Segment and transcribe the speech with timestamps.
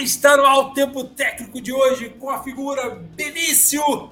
[0.00, 4.10] Está no alto tempo técnico de hoje com a figura Benício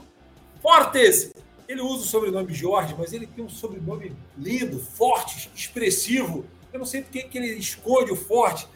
[0.62, 1.32] Fortes.
[1.66, 6.46] Ele usa o sobrenome Jorge, mas ele tem um sobrenome lindo, forte, expressivo.
[6.72, 8.68] Eu não sei por que ele esconde o forte.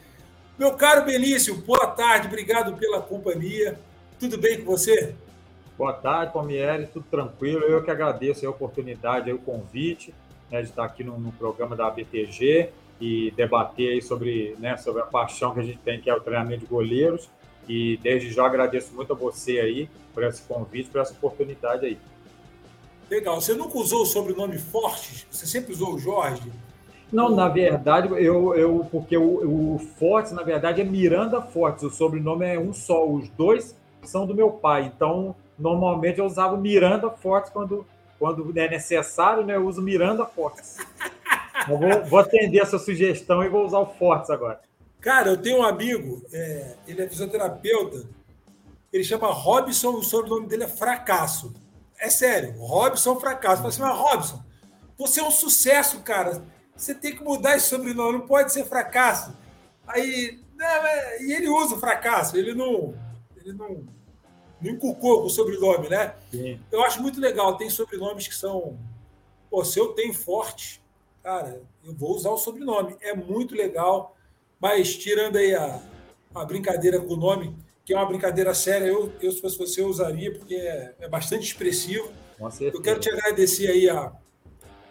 [0.58, 3.79] Meu caro Benício, boa tarde, obrigado pela companhia.
[4.18, 5.14] Tudo bem com você?
[5.79, 7.62] Boa tarde, Palmieri, tudo tranquilo.
[7.62, 10.12] Eu que agradeço a oportunidade, o convite
[10.50, 15.02] né, de estar aqui no, no programa da ABTG e debater aí sobre, né, sobre
[15.02, 17.28] a paixão que a gente tem, que é o treinamento de goleiros.
[17.68, 21.98] E desde já agradeço muito a você aí por esse convite, por essa oportunidade aí.
[23.11, 23.40] Legal.
[23.40, 25.26] Você nunca usou o sobrenome Fortes?
[25.28, 26.52] Você sempre usou o Jorge?
[27.12, 31.82] Não, na verdade, eu, eu porque o, o Fortes, na verdade, é Miranda Fortes.
[31.82, 33.05] O sobrenome é um só.
[33.05, 34.92] Os dois são do meu pai.
[34.94, 37.84] Então, normalmente eu usava Miranda Fortes quando,
[38.16, 39.56] quando é necessário, né?
[39.56, 40.78] Eu uso Miranda Fortes.
[41.69, 44.61] Eu vou, vou atender essa sugestão e vou usar o Fortes agora.
[45.01, 48.07] Cara, eu tenho um amigo, é, ele é fisioterapeuta,
[48.93, 51.53] ele chama Robson, o sobrenome dele é Fracasso.
[51.99, 53.63] É sério, Robson Fracasso.
[53.63, 54.43] Falei assim, mas Robson,
[54.99, 56.45] você é um sucesso, cara.
[56.77, 59.37] Você tem que mudar esse sobrenome, não pode ser Fracasso.
[59.87, 62.95] Aí, né, e ele usa o Fracasso, ele não,
[63.37, 63.85] ele não,
[64.61, 66.15] não inculcou com o sobrenome, né?
[66.31, 66.61] Sim.
[66.71, 68.79] Eu acho muito legal, tem sobrenomes que são.
[69.51, 70.81] Pô, se eu tenho forte,
[71.23, 72.97] cara, eu vou usar o sobrenome.
[73.01, 74.17] É muito legal,
[74.61, 75.81] mas tirando aí a,
[76.34, 79.81] a brincadeira com o nome, que é uma brincadeira séria, eu, eu se fosse você,
[79.81, 82.11] eu usaria, porque é, é bastante expressivo.
[82.61, 84.12] Eu quero te agradecer aí a,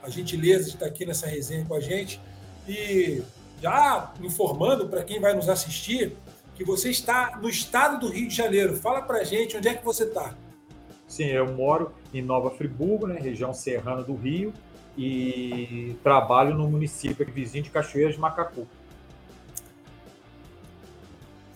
[0.02, 2.20] a gentileza de estar aqui nessa resenha com a gente
[2.68, 3.22] e
[3.62, 6.16] já informando para quem vai nos assistir
[6.56, 8.76] que você está no estado do Rio de Janeiro.
[8.76, 10.36] Fala para a gente onde é que você está.
[11.08, 14.54] Sim, eu moro em Nova Friburgo, né, região serrana do Rio,
[14.97, 18.68] e trabalho no município vizinho de Cachoeiras de Macacu.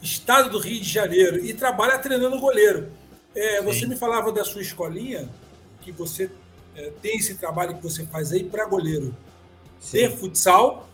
[0.02, 2.92] Estado do Rio de Janeiro e trabalha treinando goleiro.
[3.36, 5.28] É, você me falava da sua escolinha,
[5.82, 6.30] que você
[6.76, 9.16] é, tem esse trabalho que você faz aí para goleiro
[9.80, 10.08] Sim.
[10.08, 10.88] de futsal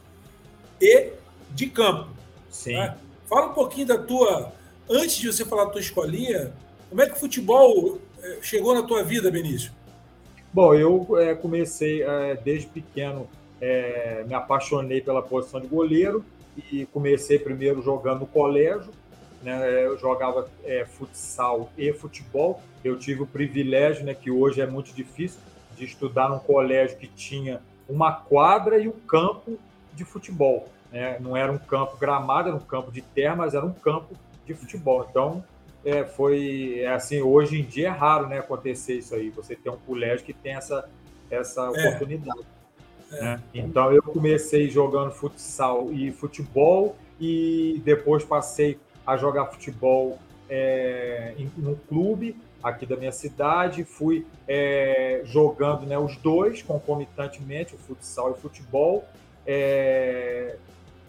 [0.79, 1.11] e
[1.51, 2.09] de campo.
[2.49, 2.73] Sim.
[2.73, 2.97] Né?
[3.27, 4.53] Fala um pouquinho da tua.
[4.89, 6.53] Antes de você falar da tua escolinha,
[6.89, 9.71] como é que o futebol é, chegou na tua vida, Benício?
[10.53, 13.25] Bom, eu é, comecei é, desde pequeno,
[13.61, 16.25] é, me apaixonei pela posição de goleiro
[16.71, 18.91] e comecei primeiro jogando no colégio.
[19.41, 22.61] Né, eu jogava é, futsal e futebol.
[22.83, 25.39] Eu tive o privilégio, né, que hoje é muito difícil,
[25.77, 29.57] de estudar num colégio que tinha uma quadra e um campo
[29.93, 30.67] de futebol.
[30.91, 31.17] Né?
[31.21, 34.53] Não era um campo gramado, era um campo de terra, mas era um campo de
[34.53, 35.07] futebol.
[35.09, 35.43] Então,
[35.83, 39.69] é, foi é assim, hoje em dia é raro né, acontecer isso aí, você ter
[39.69, 40.89] um colégio que tem essa,
[41.29, 41.69] essa é.
[41.69, 42.45] oportunidade.
[43.11, 43.21] É.
[43.21, 43.43] Né?
[43.53, 50.17] Então eu comecei jogando futsal e futebol e depois passei a jogar futebol
[50.49, 57.73] é, em um clube aqui da minha cidade, fui é, jogando né, os dois concomitantemente,
[57.73, 59.05] o futsal e o futebol.
[59.45, 60.57] É,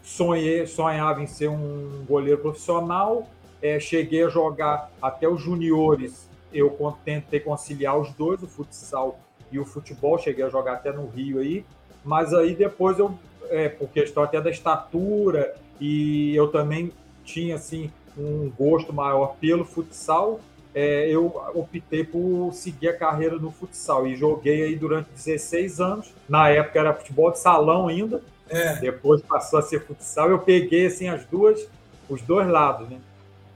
[0.02, 3.28] sonhei, sonhava em ser um goleiro profissional,
[3.62, 9.18] é, cheguei a jogar até os juniores, eu tentei conciliar os dois, o futsal
[9.50, 11.64] e o futebol, cheguei a jogar até no Rio aí,
[12.04, 13.16] mas aí depois eu,
[13.48, 16.92] é, por questão até da estatura, e eu também
[17.24, 20.40] tinha assim um gosto maior pelo futsal,
[20.74, 26.14] é, eu optei por seguir a carreira no futsal e joguei aí durante 16 anos.
[26.28, 28.76] Na época era futebol de salão ainda, é.
[28.76, 30.30] depois passou a ser futsal.
[30.30, 31.68] Eu peguei assim as duas,
[32.08, 32.98] os dois lados, né?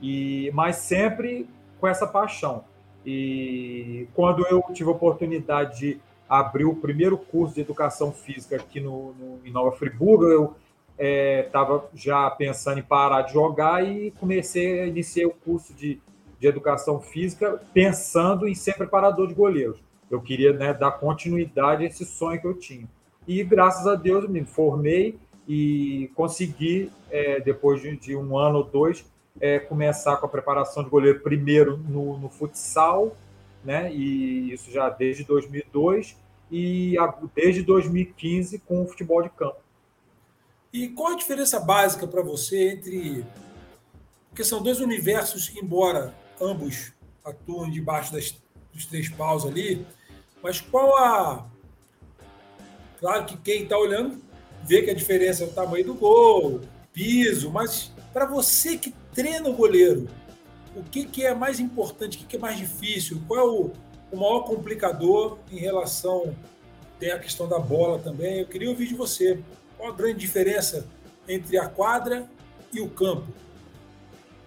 [0.00, 1.48] E, mas sempre
[1.80, 2.64] com essa paixão.
[3.04, 8.80] E quando eu tive a oportunidade de abrir o primeiro curso de educação física aqui
[8.80, 10.54] no, no em Nova Friburgo, eu
[10.98, 16.00] estava é, já pensando em parar de jogar e comecei a iniciar o curso de,
[16.40, 19.78] de educação física pensando em ser preparador de goleiros.
[20.10, 22.88] Eu queria né, dar continuidade a esse sonho que eu tinha.
[23.26, 25.18] E graças a Deus me formei
[25.48, 29.04] e consegui, é, depois de, de um ano ou dois,
[29.40, 33.16] é, começar com a preparação de goleiro primeiro no, no, futsal,
[33.64, 33.92] né?
[33.92, 36.16] E isso já desde 2002
[36.50, 39.58] e a, desde 2015 com o futebol de campo.
[40.72, 43.24] E qual a diferença básica para você entre
[44.36, 46.92] porque são dois universos, embora ambos
[47.24, 48.36] atuam debaixo das,
[48.70, 49.86] dos três paus ali,
[50.42, 51.46] mas qual a
[53.00, 54.20] claro que quem está olhando
[54.62, 56.60] vê que a diferença é o tamanho do gol,
[56.92, 60.06] piso, mas para você que treina o goleiro,
[60.76, 63.70] o que, que é mais importante, o que, que é mais difícil, qual é o,
[64.12, 66.34] o maior complicador em relação.
[67.00, 68.40] Tem a questão da bola também.
[68.40, 69.38] Eu queria ouvir de você.
[69.76, 70.86] Qual a grande diferença
[71.26, 72.26] entre a quadra
[72.72, 73.26] e o campo?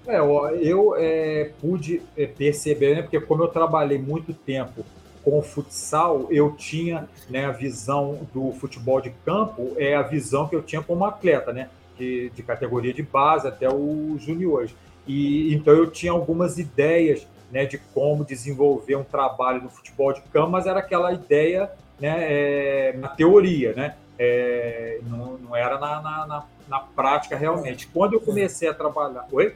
[0.08, 4.84] É, eu é, pude é, perceber, né, porque como eu trabalhei muito tempo
[5.24, 10.48] com o futsal, eu tinha né, a visão do futebol de campo, é a visão
[10.48, 11.70] que eu tinha como atleta, né,
[12.00, 14.74] de, de categoria de base até os juniores.
[15.06, 20.22] E então eu tinha algumas ideias né, de como desenvolver um trabalho no futebol de
[20.34, 21.70] campo, mas era aquela ideia
[22.00, 23.96] né, é, na teoria, né?
[24.18, 27.88] É, não, não, era na, na, na, na, prática realmente.
[27.88, 29.26] Quando eu comecei a trabalhar.
[29.32, 29.56] Oi?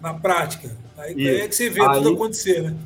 [0.00, 0.70] Na prática.
[0.96, 2.76] Aí, é que você vê aí, tudo acontecer, né?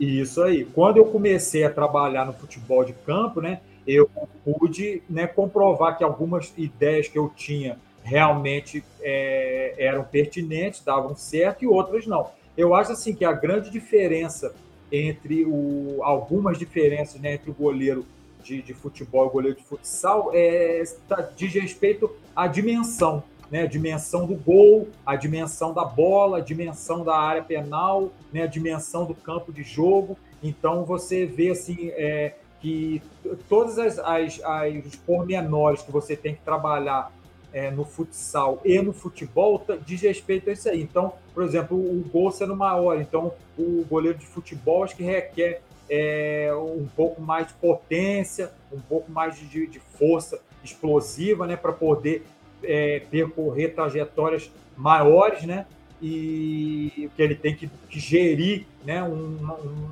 [0.00, 0.64] Isso aí.
[0.64, 4.10] Quando eu comecei a trabalhar no futebol de campo, né, eu
[4.44, 11.64] pude né, comprovar que algumas ideias que eu tinha realmente é, eram pertinentes, davam certo,
[11.64, 12.30] e outras não.
[12.56, 14.54] Eu acho assim que a grande diferença
[14.90, 18.06] entre o, algumas diferenças né, entre o goleiro
[18.44, 23.62] de, de futebol e o goleiro de futsal é, tá, diz respeito à dimensão, né?
[23.62, 28.42] A dimensão do gol, a dimensão da bola, a dimensão da área penal, né?
[28.42, 30.16] a dimensão do campo de jogo.
[30.40, 33.02] Então você vê assim é, que
[33.48, 37.12] todas as, as, as os pormenores que você tem que trabalhar
[37.56, 40.82] é, no futsal e no futebol diz respeito a isso aí.
[40.82, 45.62] Então, por exemplo, o gol sendo maior, então o goleiro de futebol acho que requer
[45.88, 51.72] é, um pouco mais de potência, um pouco mais de, de força explosiva, né, para
[51.72, 52.26] poder
[52.62, 55.64] é, percorrer trajetórias maiores, né,
[56.02, 59.90] e que ele tem que, que gerir, né, um, um,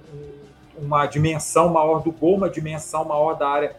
[0.85, 3.75] uma dimensão maior do gol, uma dimensão maior da área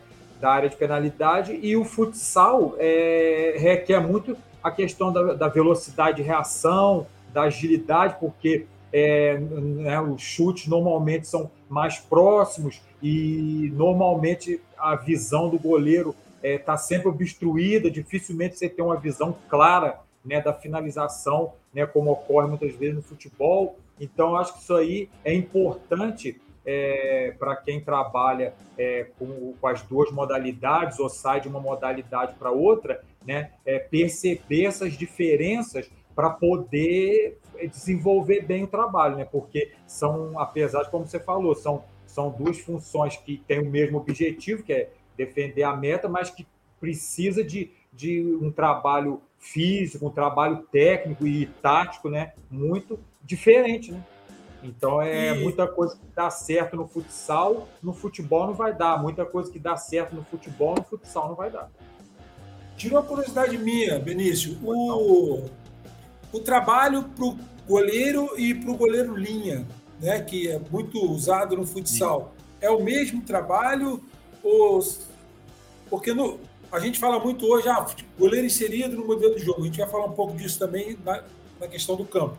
[0.46, 6.18] da área de penalidade, e o futsal é, requer muito a questão da, da, velocidade
[6.18, 14.62] de reação, da agilidade, porque é, né, os chutes normalmente são mais próximos e normalmente
[14.78, 20.00] a visão do goleiro está é, tá sempre obstruída, dificilmente você tem uma visão clara
[20.24, 23.80] né, da finalização, né, como ocorre muitas vezes no futebol.
[24.00, 29.82] Então, acho que isso aí é importante é, para quem trabalha é, com, com, as
[29.84, 36.30] duas modalidades ou sai de uma modalidade para outra, né, é, perceber essas diferenças para
[36.30, 37.38] poder
[37.72, 39.26] desenvolver bem o trabalho, né?
[39.26, 43.98] Porque são, apesar de como você falou, são, são duas funções que têm o mesmo
[43.98, 46.48] objetivo, que é defender a meta, mas que
[46.80, 52.34] precisa de, de um trabalho físico, um trabalho técnico e tático, né?
[52.50, 54.04] Muito diferente, né?
[54.66, 55.44] Então é e...
[55.44, 59.02] muita coisa que dá certo no futsal, no futebol não vai dar.
[59.02, 61.70] Muita coisa que dá certo no futebol, no futsal não vai dar.
[62.76, 64.58] Tira uma curiosidade minha, Benício.
[64.64, 65.46] O,
[66.32, 69.66] o trabalho para o goleiro e para o goleiro linha,
[70.00, 72.66] né, que é muito usado no futsal, Sim.
[72.66, 74.04] é o mesmo trabalho?
[74.44, 74.80] Ou...
[75.90, 76.40] Porque no,
[76.72, 77.86] a gente fala muito hoje, ah,
[78.20, 79.62] goleiro inserido no modelo de jogo.
[79.62, 81.24] A gente vai falar um pouco disso também na,
[81.60, 82.38] na questão do campo.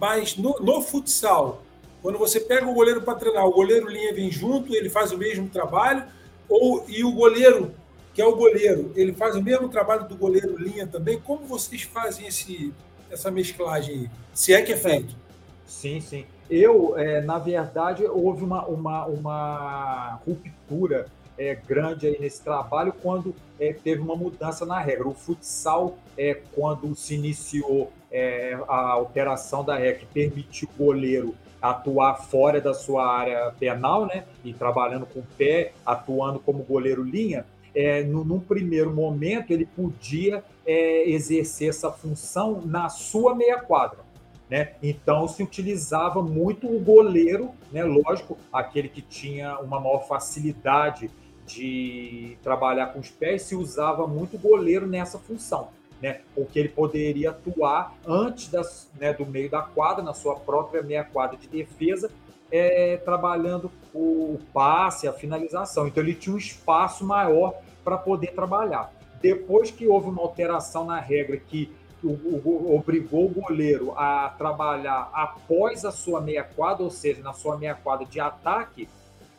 [0.00, 1.62] Mas no, no futsal,
[2.04, 5.16] quando você pega o goleiro para treinar, o goleiro linha vem junto, ele faz o
[5.16, 6.04] mesmo trabalho,
[6.46, 7.74] ou e o goleiro,
[8.12, 11.18] que é o goleiro, ele faz o mesmo trabalho do goleiro linha também.
[11.18, 12.74] Como vocês fazem esse,
[13.10, 14.10] essa mesclagem aí?
[14.34, 15.16] Se é que é feito.
[15.66, 16.26] Sim, sim.
[16.50, 21.06] Eu, é, na verdade, houve uma, uma, uma ruptura
[21.38, 25.08] é, grande aí nesse trabalho quando é, teve uma mudança na regra.
[25.08, 31.34] O futsal, é, quando se iniciou é, a alteração da regra que permitiu o goleiro
[31.64, 37.02] atuar fora da sua área penal, né, e trabalhando com o pé, atuando como goleiro
[37.02, 43.58] linha, é, no, num primeiro momento ele podia é, exercer essa função na sua meia
[43.58, 44.00] quadra.
[44.48, 44.74] Né?
[44.82, 47.82] Então se utilizava muito o goleiro, né?
[47.82, 51.10] lógico, aquele que tinha uma maior facilidade
[51.46, 55.70] de trabalhar com os pés, se usava muito o goleiro nessa função.
[56.02, 56.20] Né?
[56.34, 61.04] Porque ele poderia atuar antes das, né, do meio da quadra, na sua própria meia
[61.04, 62.10] quadra de defesa,
[62.50, 65.86] é, trabalhando o passe, a finalização.
[65.86, 68.92] Então ele tinha um espaço maior para poder trabalhar.
[69.20, 71.72] Depois que houve uma alteração na regra que
[72.02, 77.32] o, o, obrigou o goleiro a trabalhar após a sua meia quadra, ou seja, na
[77.32, 78.88] sua meia quadra de ataque,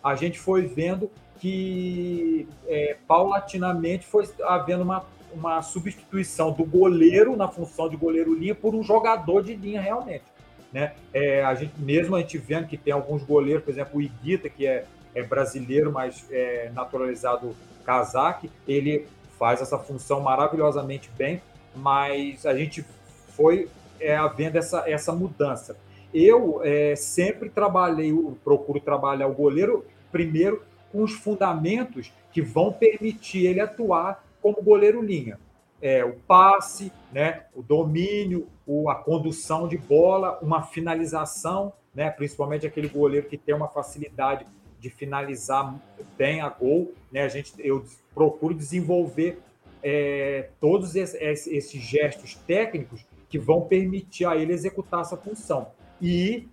[0.03, 1.09] a gente foi vendo
[1.39, 8.55] que é, paulatinamente foi havendo uma, uma substituição do goleiro na função de goleiro linha
[8.55, 10.23] por um jogador de linha realmente.
[10.71, 10.93] Né?
[11.13, 14.49] É, a gente, mesmo a gente vendo que tem alguns goleiros, por exemplo, o Iguita,
[14.49, 21.41] que é, é brasileiro, mas é naturalizado casaque, ele faz essa função maravilhosamente bem,
[21.75, 22.85] mas a gente
[23.29, 25.77] foi é, havendo essa, essa mudança.
[26.13, 28.13] Eu é, sempre trabalhei,
[28.43, 35.01] procuro trabalhar o goleiro primeiro com os fundamentos que vão permitir ele atuar como goleiro
[35.01, 35.39] linha.
[35.81, 42.67] é, o passe, né, o domínio, o, a condução de bola, uma finalização, né, principalmente
[42.67, 44.45] aquele goleiro que tem uma facilidade
[44.79, 45.75] de finalizar
[46.15, 46.93] bem a gol.
[47.11, 47.83] Né, a gente, eu
[48.13, 49.39] procuro desenvolver
[49.81, 55.69] é, todos esses, esses gestos técnicos que vão permitir a ele executar essa função.
[55.99, 56.47] E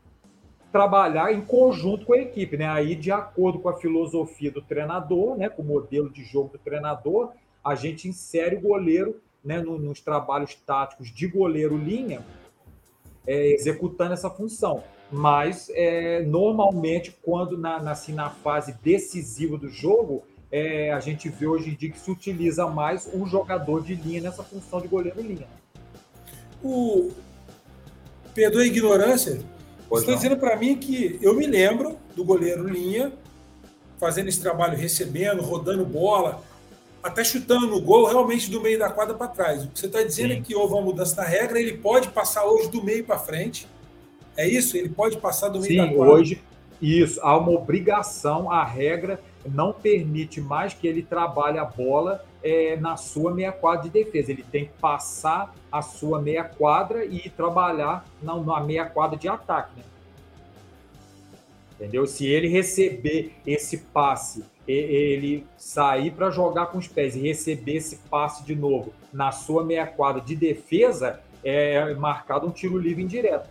[0.73, 2.67] trabalhar em conjunto com a equipe, né?
[2.67, 5.51] Aí, de acordo com a filosofia do treinador, né?
[5.51, 7.33] Com o modelo de jogo do treinador,
[7.65, 12.25] a gente insere o goleiro né, nos trabalhos táticos de goleiro-linha,
[13.27, 14.83] é, executando essa função.
[15.11, 21.29] Mas, é, normalmente, quando na, na, assim, na fase decisiva do jogo, é, a gente
[21.29, 24.89] vê hoje em dia que se utiliza mais um jogador de linha nessa função de
[24.89, 25.47] goleiro-linha.
[26.63, 27.11] O...
[28.35, 29.43] Perdoa a ignorância,
[29.91, 33.13] você está dizendo para mim que eu me lembro do goleiro linha
[33.99, 36.43] fazendo esse trabalho, recebendo, rodando bola,
[37.03, 39.65] até chutando no gol realmente do meio da quadra para trás.
[39.65, 40.41] O que você está dizendo é Sim.
[40.41, 43.67] é que houve uma mudança na regra, ele pode passar hoje do meio para frente.
[44.37, 44.77] É isso?
[44.77, 46.15] Ele pode passar do meio Sim, da quadra.
[46.15, 46.43] hoje
[46.83, 52.77] isso, há uma obrigação, a regra não permite mais que ele trabalhe a bola é,
[52.77, 54.33] na sua meia quadra de defesa.
[54.33, 59.29] Ele tem que passar a sua meia quadra e trabalhar na, na meia quadra de
[59.29, 59.71] ataque.
[59.77, 59.85] Né?
[61.77, 62.05] Entendeu?
[62.05, 67.97] Se ele receber esse passe ele sair para jogar com os pés e receber esse
[68.11, 73.49] passe de novo na sua meia quadra de defesa, é marcado um tiro livre indireto.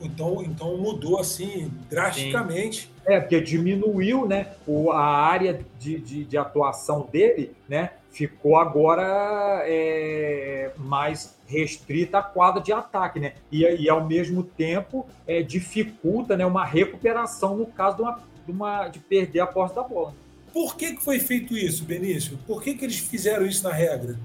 [0.00, 2.82] Então, então mudou assim drasticamente.
[2.82, 2.88] Sim.
[3.06, 7.90] É, porque diminuiu né, o, a área de, de, de atuação dele, né?
[8.10, 13.34] Ficou agora é, mais restrita à quadra de ataque, né?
[13.50, 18.52] E, e ao mesmo tempo é, dificulta né, uma recuperação no caso de uma de,
[18.52, 20.14] uma, de perder a posse da bola.
[20.52, 22.38] Por que, que foi feito isso, Benício?
[22.46, 24.18] Por que, que eles fizeram isso na regra?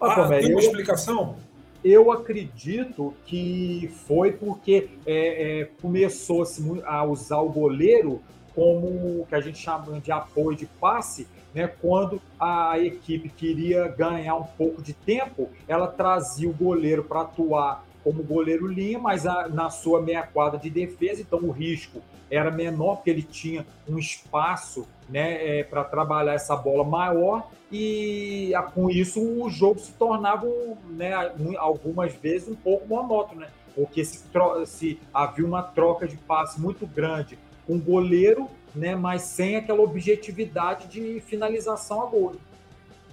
[0.00, 1.36] Ah, ah, tem uma eu, explicação?
[1.84, 8.22] Eu acredito que foi porque é, é, começou-se a usar o goleiro
[8.54, 8.86] como
[9.20, 11.66] o que a gente chama de apoio de passe, né?
[11.66, 17.84] Quando a equipe queria ganhar um pouco de tempo, ela trazia o goleiro para atuar
[18.04, 22.50] como goleiro linha, mas a, na sua meia quadra de defesa, então o risco era
[22.50, 28.62] menor, porque ele tinha um espaço né, é, para trabalhar essa bola maior, e a,
[28.62, 30.46] com isso o jogo se tornava
[30.90, 31.12] né,
[31.58, 33.48] algumas vezes um pouco monótono, né?
[33.76, 34.24] porque se,
[34.66, 39.82] se havia uma troca de passe muito grande com um goleiro, né, mas sem aquela
[39.82, 42.36] objetividade de finalização a gol.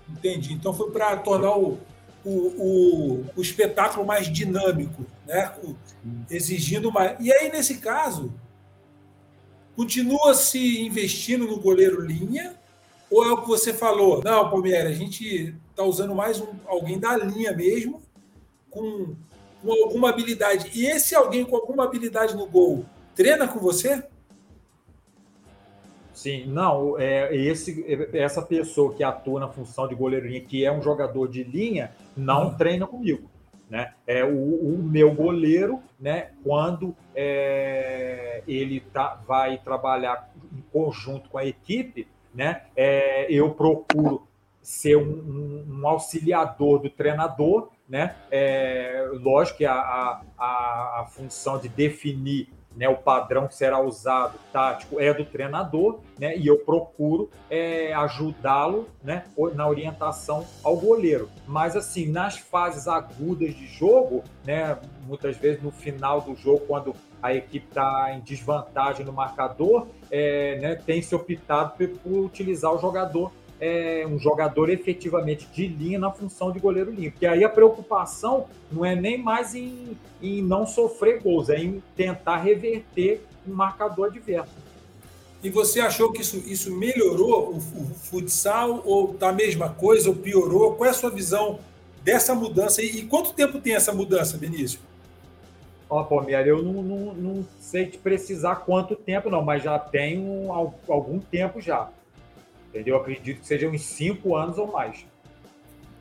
[0.10, 0.54] Entendi.
[0.54, 1.80] Então foi para tornar o,
[2.24, 5.54] o, o, o, espetáculo mais dinâmico, né?
[6.30, 7.18] exigindo mais.
[7.20, 8.34] E aí, nesse caso,
[9.76, 12.56] Continua se investindo no goleiro linha?
[13.10, 14.22] Ou é o que você falou?
[14.24, 18.02] Não, Palmeiras, a gente está usando mais um, alguém da linha mesmo,
[18.70, 19.16] com,
[19.62, 20.72] com alguma habilidade.
[20.74, 24.04] E esse alguém com alguma habilidade no gol treina com você?
[26.14, 30.72] Sim, não, é, esse, essa pessoa que atua na função de goleiro linha, que é
[30.72, 32.58] um jogador de linha, não uhum.
[32.58, 33.30] treina comigo.
[33.74, 33.92] Né?
[34.06, 36.30] É o, o meu goleiro, né?
[36.44, 42.66] Quando é, ele tá, vai trabalhar em conjunto com a equipe, né?
[42.76, 44.28] É, eu procuro
[44.62, 48.16] ser um, um, auxiliador do treinador, né?
[48.30, 54.38] É, lógico que a, a, a função de definir né, o padrão que será usado
[54.52, 61.30] tático é do treinador, né, e eu procuro é, ajudá-lo né, na orientação ao goleiro.
[61.48, 66.96] Mas, assim, nas fases agudas de jogo, né, muitas vezes no final do jogo, quando
[67.22, 72.74] a equipe está em desvantagem no marcador, é, né, tem se optado por, por utilizar
[72.74, 73.32] o jogador
[73.64, 77.12] é, um jogador efetivamente de linha na função de goleiro limpo.
[77.12, 81.82] Porque aí a preocupação não é nem mais em, em não sofrer gols, é em
[81.96, 84.52] tentar reverter um marcador adverso.
[85.42, 90.10] E você achou que isso, isso melhorou o, o futsal ou tá a mesma coisa
[90.10, 90.76] ou piorou?
[90.76, 91.60] Qual é a sua visão
[92.04, 92.82] dessa mudança?
[92.82, 94.80] E, e quanto tempo tem essa mudança, Benício?
[95.90, 99.80] Ó, oh, Palmeiras, eu não, não, não, sei te precisar quanto tempo, não, mas já
[99.80, 101.90] tem um, algum tempo já.
[102.74, 102.96] Entendeu?
[102.96, 105.06] Eu acredito que sejam uns cinco anos ou mais.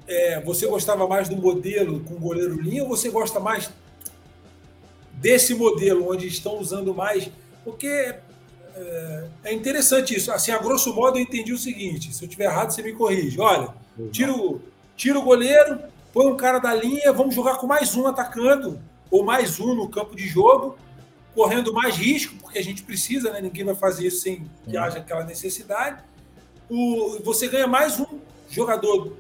[0.09, 3.71] É, você gostava mais do modelo com goleiro linha ou você gosta mais
[5.13, 7.31] desse modelo onde estão usando mais?
[7.63, 7.87] Porque
[8.75, 10.33] é, é interessante isso.
[10.33, 13.39] Assim, a grosso modo, eu entendi o seguinte: se eu estiver errado, você me corrige.
[13.39, 13.69] Olha,
[14.11, 14.59] tira o,
[14.97, 15.79] tira o goleiro,
[16.11, 19.91] põe um cara da linha, vamos jogar com mais um atacando, ou mais um no
[19.91, 20.79] campo de jogo,
[21.35, 23.43] correndo mais risco, porque a gente precisa, né?
[23.43, 26.03] Ninguém vai fazer isso sem que haja aquela necessidade
[26.73, 29.15] o, você ganha mais um jogador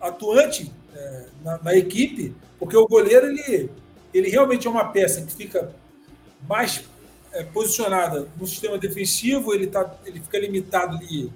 [0.00, 3.68] atuante é, na, na, equipe, porque o goleiro ele,
[4.14, 5.72] ele realmente é uma peça que fica
[6.48, 6.84] mais
[7.32, 11.32] é, posicionada no sistema defensivo, ele, tá, ele fica limitado ali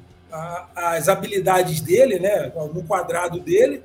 [0.74, 3.82] às habilidades dele, né, no quadrado dele.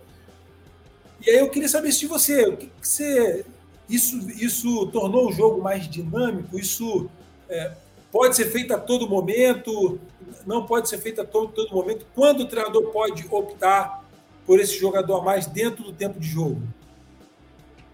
[1.25, 3.45] E aí eu queria saber se você, o que, que você
[3.89, 7.10] isso, isso tornou o jogo mais dinâmico, isso
[7.50, 7.71] é,
[8.12, 10.00] pode ser feito a todo momento,
[10.46, 12.06] não pode ser feito a todo, todo momento.
[12.13, 14.03] Quando o treinador pode optar
[14.46, 16.62] por esse jogador a mais dentro do tempo de jogo?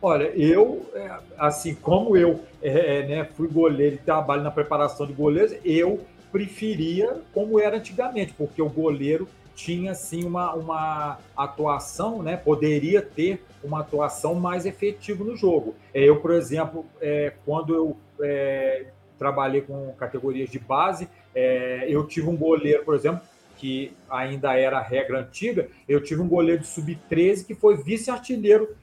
[0.02, 5.08] Olha, eu, é, assim, como eu é, é, né, fui goleiro e trabalho na preparação
[5.08, 12.22] de goleiros, eu preferia como era antigamente, porque o goleiro tinha, assim, uma, uma atuação,
[12.22, 15.74] né, poderia ter uma atuação mais efetiva no jogo.
[15.92, 18.86] Eu, por exemplo, é, quando eu é,
[19.18, 23.22] trabalhei com categorias de base, é, eu tive um goleiro, por exemplo,
[23.58, 28.76] que ainda era regra antiga, eu tive um goleiro de sub-13 que foi vice-artilheiro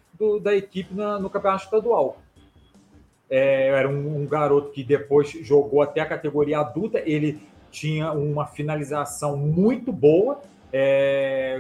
[0.43, 2.19] da equipe na, no campeonato estadual.
[3.31, 8.47] É, era um, um, garoto que depois jogou até a categoria adulta, ele tinha uma
[8.47, 10.41] finalização muito boa,
[10.73, 11.59] é,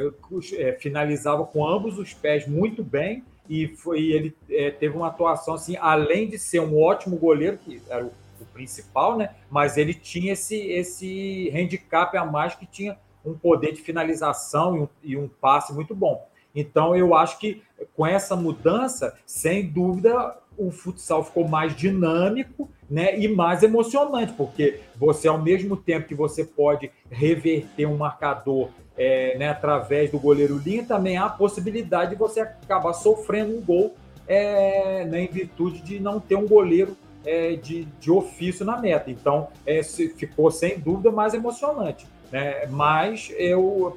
[0.56, 5.54] é, finalizava com ambos os pés muito bem, e foi, ele é, teve uma atuação
[5.54, 8.12] assim, além de ser um ótimo goleiro, que era o
[8.54, 9.34] principal, né?
[9.50, 14.80] Mas ele tinha esse, esse handicap a mais que tinha um poder de finalização e
[14.80, 16.26] um, e um passe muito bom.
[16.54, 17.62] Então, eu acho que
[17.96, 24.80] com essa mudança, sem dúvida, o futsal ficou mais dinâmico né, e mais emocionante, porque
[24.96, 30.56] você, ao mesmo tempo que você pode reverter um marcador é, né, através do goleiro
[30.58, 33.96] linha, também há a possibilidade de você acabar sofrendo um gol
[34.28, 39.10] é, né, em virtude de não ter um goleiro é, de, de ofício na meta.
[39.10, 42.06] Então, é, ficou sem dúvida mais emocionante.
[42.30, 42.66] Né?
[42.66, 43.96] Mas eu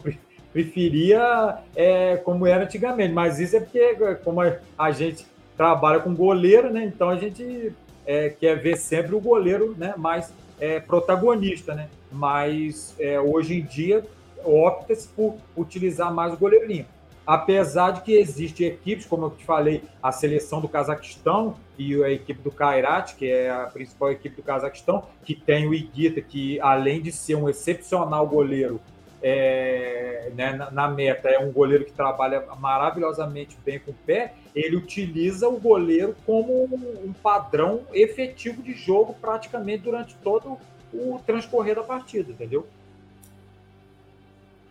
[0.52, 3.14] preferia é, como era antigamente.
[3.14, 4.40] Mas isso é porque, como
[4.78, 6.86] a gente trabalha com goleiro, né?
[6.86, 7.74] Então a gente
[8.06, 9.96] é, quer ver sempre o goleiro né?
[9.98, 11.90] mais é, protagonista, né?
[12.12, 14.06] Mas é, hoje em dia
[14.44, 16.90] opta-se por utilizar mais o goleiro limpo.
[17.28, 22.10] Apesar de que existem equipes, como eu te falei, a seleção do Cazaquistão e a
[22.10, 26.58] equipe do Kairat, que é a principal equipe do Cazaquistão, que tem o Iguita, que
[26.62, 28.80] além de ser um excepcional goleiro,
[29.22, 34.78] é, né, na, meta, é um goleiro que trabalha maravilhosamente bem com o pé, ele
[34.78, 40.58] utiliza o goleiro como um padrão efetivo de jogo praticamente durante todo
[40.94, 42.66] o transcorrer da partida, entendeu?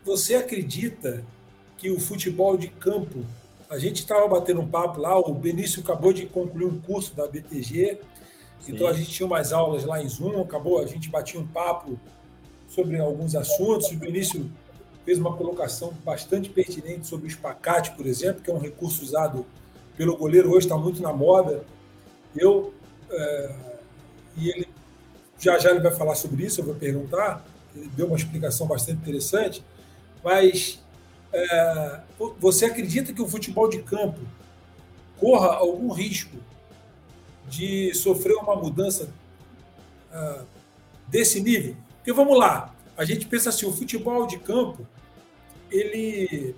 [0.04, 1.22] Você acredita
[1.76, 3.24] que o futebol de campo,
[3.68, 7.26] a gente estava batendo um papo lá, o Benício acabou de concluir um curso da
[7.26, 7.98] BTG,
[8.60, 8.72] Sim.
[8.72, 11.98] então a gente tinha umas aulas lá em Zoom, acabou, a gente batia um papo
[12.68, 13.90] sobre alguns assuntos.
[13.90, 14.50] O Benício
[15.04, 19.46] fez uma colocação bastante pertinente sobre o espacate, por exemplo, que é um recurso usado
[19.96, 21.64] pelo goleiro, hoje está muito na moda.
[22.36, 22.74] Eu,
[23.10, 23.54] é,
[24.36, 24.68] e ele,
[25.38, 29.00] já já ele vai falar sobre isso, eu vou perguntar, ele deu uma explicação bastante
[29.00, 29.62] interessante,
[30.22, 30.82] mas
[31.36, 32.00] é,
[32.38, 34.20] você acredita que o futebol de campo
[35.18, 36.36] corra algum risco
[37.48, 39.10] de sofrer uma mudança
[40.12, 40.40] é,
[41.08, 41.76] desse nível?
[41.96, 44.86] Porque vamos lá, a gente pensa assim, o futebol de campo,
[45.70, 46.54] ele,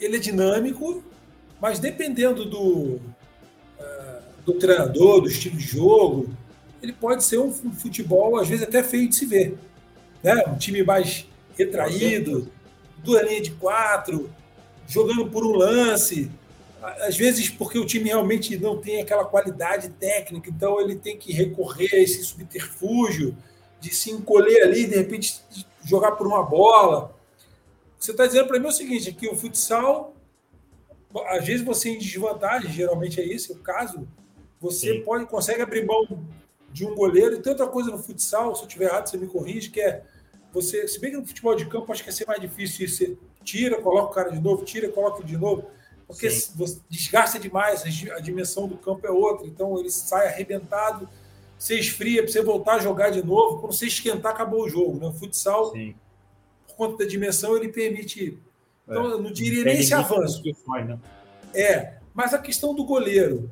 [0.00, 1.04] ele é dinâmico,
[1.60, 2.96] mas dependendo do,
[3.78, 6.30] uh, do treinador, do estilo de jogo,
[6.82, 9.56] ele pode ser um futebol, às vezes, até feio de se ver.
[10.22, 10.42] Né?
[10.48, 12.50] Um time mais retraído,
[13.06, 14.30] duas linhas de quatro,
[14.86, 16.30] jogando por um lance.
[16.82, 21.32] Às vezes, porque o time realmente não tem aquela qualidade técnica, então ele tem que
[21.32, 23.36] recorrer a esse subterfúgio
[23.80, 25.40] de se encolher ali e de repente
[25.84, 27.14] jogar por uma bola.
[27.98, 30.14] Você está dizendo para mim o seguinte: que o futsal,
[31.28, 34.06] às vezes você em desvantagem, geralmente é esse o caso,
[34.60, 35.02] você Sim.
[35.02, 36.06] pode consegue abrir mão
[36.72, 37.36] de um goleiro.
[37.36, 40.04] E tem outra coisa no futsal, se eu estiver errado, você me corrige, que é
[40.56, 43.16] você, se bem que no futebol de campo acho que é ser mais difícil, você
[43.44, 45.66] tira, coloca o cara de novo, tira, coloca de novo,
[46.06, 51.08] porque você desgasta demais, a dimensão do campo é outra, então ele sai arrebentado
[51.58, 53.58] você esfria para você voltar a jogar de novo.
[53.58, 54.98] Quando você esquentar, acabou o jogo.
[54.98, 55.06] Né?
[55.06, 55.94] O futsal, Sim.
[56.66, 58.38] por conta da dimensão, ele permite.
[58.86, 59.12] Então, é.
[59.12, 60.42] eu não diria nem esse avanço.
[60.44, 60.98] Né?
[61.54, 63.50] É, mas a questão do goleiro.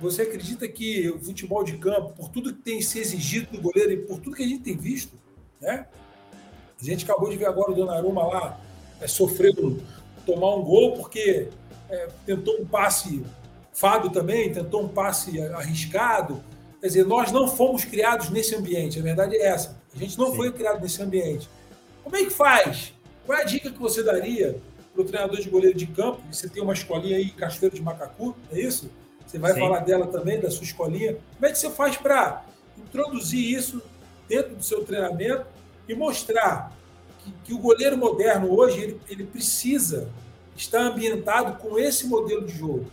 [0.00, 3.92] Você acredita que o futebol de campo, por tudo que tem se exigido do goleiro
[3.92, 5.16] e por tudo que a gente tem visto,
[5.60, 5.86] né?
[6.90, 8.60] A gente acabou de ver agora o Donnarumma lá
[9.00, 9.82] é, sofrendo
[10.26, 11.48] tomar um gol porque
[11.88, 13.24] é, tentou um passe
[13.72, 16.40] Fábio também tentou um passe arriscado,
[16.80, 19.80] Quer dizer, nós não fomos criados nesse ambiente, a verdade é essa.
[19.94, 20.36] A gente não Sim.
[20.36, 21.48] foi criado nesse ambiente.
[22.02, 22.92] Como é que faz?
[23.24, 24.60] Qual é a dica que você daria
[24.94, 26.20] para o treinador de goleiro de campo.
[26.30, 28.90] Você tem uma escolinha aí, Cachoeiro de Macacu, é isso?
[29.26, 29.60] Você vai Sim.
[29.60, 31.16] falar dela também, da sua escolinha.
[31.34, 32.44] Como é que você faz para
[32.78, 33.82] introduzir isso
[34.28, 35.46] dentro do seu treinamento
[35.88, 36.73] e mostrar
[37.24, 40.08] que, que o goleiro moderno hoje ele, ele precisa
[40.56, 42.86] estar ambientado com esse modelo de jogo?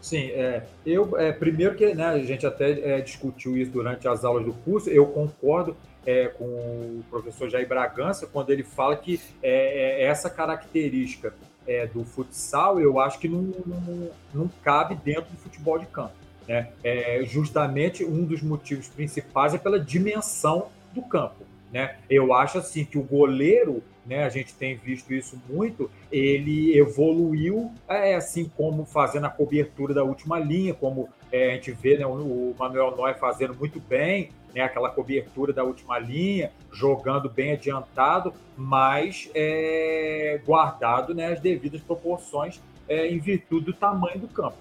[0.00, 4.24] Sim, é, eu é, primeiro que né, a gente até é, discutiu isso durante as
[4.24, 9.20] aulas do curso, eu concordo é, com o professor Jair Bragança quando ele fala que
[9.42, 11.34] é, é essa característica
[11.66, 16.14] é, do futsal eu acho que não, não, não, cabe dentro do futebol de campo.
[16.48, 16.70] Né?
[16.82, 21.44] É, justamente um dos motivos principais é pela dimensão do campo.
[21.72, 21.96] Né?
[22.08, 24.24] Eu acho assim que o goleiro né?
[24.24, 25.90] A gente tem visto isso muito.
[26.10, 31.70] Ele evoluiu, é, assim como fazendo a cobertura da última linha, como é, a gente
[31.70, 37.28] vê né, o, Manuel Noy fazendo muito bem, né, aquela cobertura da última linha, jogando
[37.28, 44.28] bem adiantado, mas é, guardado né, as devidas proporções é, em virtude do tamanho do
[44.28, 44.56] campo.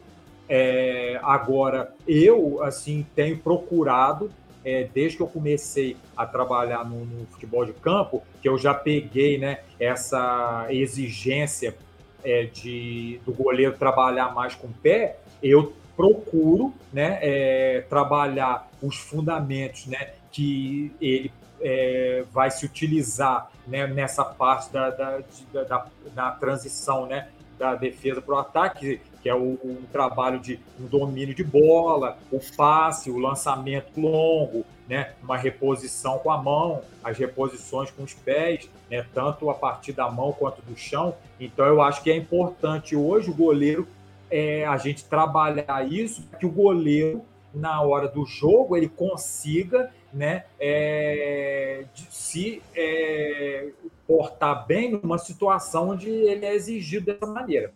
[0.47, 4.31] É, agora, eu assim tenho procurado
[4.63, 8.73] é, desde que eu comecei a trabalhar no, no, futebol de campo, que eu já
[8.73, 11.75] peguei né, essa exigência
[12.23, 18.97] é, de, do goleiro trabalhar mais com o pé, eu procuro né, é, trabalhar os
[18.97, 25.19] fundamentos né, que ele é, vai se utilizar né, nessa parte da, da,
[25.51, 30.59] da, da transição né, da defesa para o ataque, que é o, o, trabalho de
[30.79, 36.81] um domínio de bola, o passe, o lançamento longo, né, uma reposição com a mão,
[37.03, 41.15] as reposições com os pés, né, tanto a partir da mão quanto do chão.
[41.39, 43.87] Então eu acho que é importante hoje o goleiro
[44.31, 50.45] é, a gente trabalhar isso, que o goleiro na hora do jogo ele consiga né,
[50.59, 53.69] é, se é,
[54.07, 57.71] portar bem numa situação onde ele é exigido dessa maneira.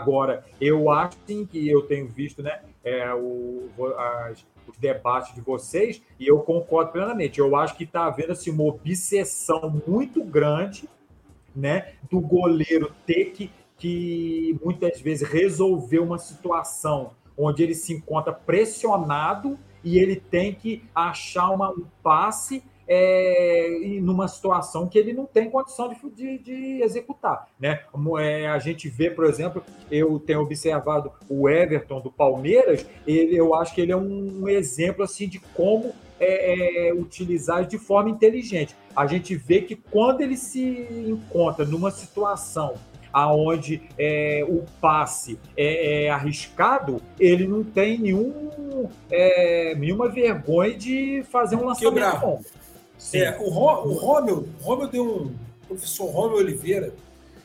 [0.00, 5.40] Agora, eu acho sim que eu tenho visto né, é, o, as, os debates de
[5.40, 7.38] vocês e eu concordo plenamente.
[7.38, 10.88] Eu acho que está havendo assim, uma obsessão muito grande
[11.54, 18.32] né, do goleiro ter que, que muitas vezes resolver uma situação onde ele se encontra
[18.32, 25.26] pressionado e ele tem que achar uma, um passe é, numa situação que ele não
[25.26, 27.46] tem condição de, de, de executar.
[27.60, 27.80] Né?
[28.20, 33.54] É, a gente vê, por exemplo, eu tenho observado o Everton do Palmeiras, ele, eu
[33.54, 38.74] acho que ele é um, exemplo assim de como é, é, utilizar de forma inteligente.
[38.96, 42.74] A gente vê que quando ele se encontra numa situação
[43.12, 51.22] aonde é, o passe é, é, arriscado, ele não tem nenhum, é, nenhuma vergonha de
[51.30, 52.38] fazer um lançamento Quebrar.
[52.98, 53.18] Bom.
[53.18, 55.34] É, o, Ro, o Romeu, Romeu deu um.
[55.64, 56.92] O professor Romeu Oliveira.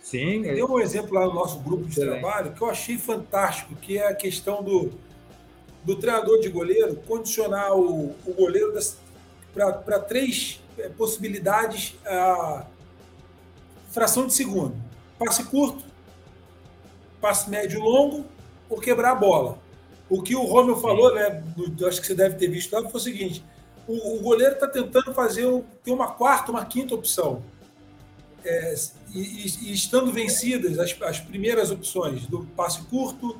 [0.01, 0.41] Sim.
[0.41, 4.07] Deu um exemplo lá no nosso grupo de trabalho que eu achei fantástico, que é
[4.07, 4.91] a questão do,
[5.83, 8.77] do treinador de goleiro condicionar o, o goleiro
[9.53, 12.65] para três é, possibilidades a
[13.91, 14.75] fração de segundo.
[15.17, 15.83] Passe curto,
[17.21, 18.25] passe médio longo
[18.69, 19.59] ou quebrar a bola.
[20.09, 21.43] O que o Romeu falou, né,
[21.87, 23.43] acho que você deve ter visto lá, foi o seguinte:
[23.87, 25.45] o, o goleiro está tentando fazer
[25.83, 27.43] ter uma quarta, uma quinta opção.
[28.45, 28.75] É,
[29.13, 33.37] e, e, estando vencidas as, as, primeiras opções do passe curto,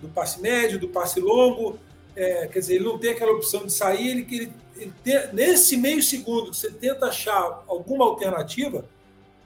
[0.00, 1.78] do passe médio, do passe longo,
[2.14, 5.76] é, quer dizer, ele não tem aquela opção de sair, ele, ele, ele tem, nesse
[5.76, 8.84] meio segundo que você tenta achar alguma alternativa,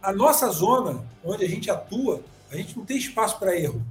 [0.03, 3.83] a nossa zona, onde a gente atua, a gente não tem espaço para erro.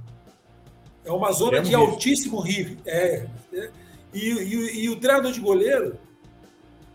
[1.04, 2.76] É uma zona é de altíssimo risco.
[2.84, 3.70] É, é
[4.12, 5.98] e, e, e, o treinador de goleiro,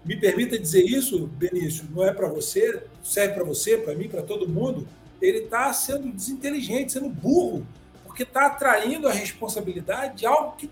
[0.06, 4.22] me permita dizer isso, Benício, não é para você, serve para você, para mim, para
[4.22, 4.88] todo mundo.
[5.22, 7.66] Ele está sendo desinteligente, sendo burro,
[8.04, 10.70] porque está atraindo a responsabilidade de algo que,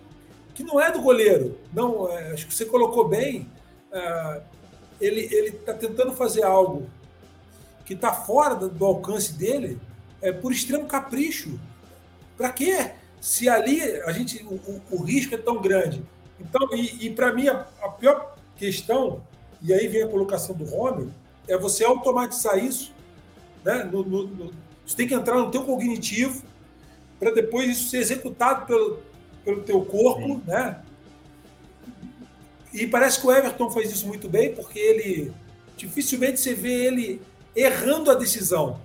[0.54, 1.58] que não é do goleiro.
[1.74, 3.50] Não, é, acho que você colocou bem.
[3.92, 4.42] É,
[5.00, 6.90] ele está tentando fazer algo
[7.86, 9.80] que está fora do, do, alcance dele
[10.22, 11.58] é, por extremo capricho.
[12.38, 12.92] Para quê?
[13.22, 16.04] Se ali a gente o, o, o, risco é tão grande.
[16.40, 19.24] Então, e, e para mim, a, a pior questão,
[19.60, 21.10] e aí vem a colocação do Romeu,
[21.48, 22.94] é você automatizar isso.
[23.66, 23.84] Né?
[23.84, 24.54] No, no, no,
[24.86, 26.44] você tem que entrar no teu cognitivo
[27.20, 29.00] para depois isso ser executado pelo,
[29.44, 30.42] pelo teu corpo.
[30.46, 30.80] Né?
[32.72, 35.34] E parece que o Everton faz isso muito bem, porque ele
[35.76, 37.22] dificilmente você vê ele
[37.56, 38.80] errando a decisão.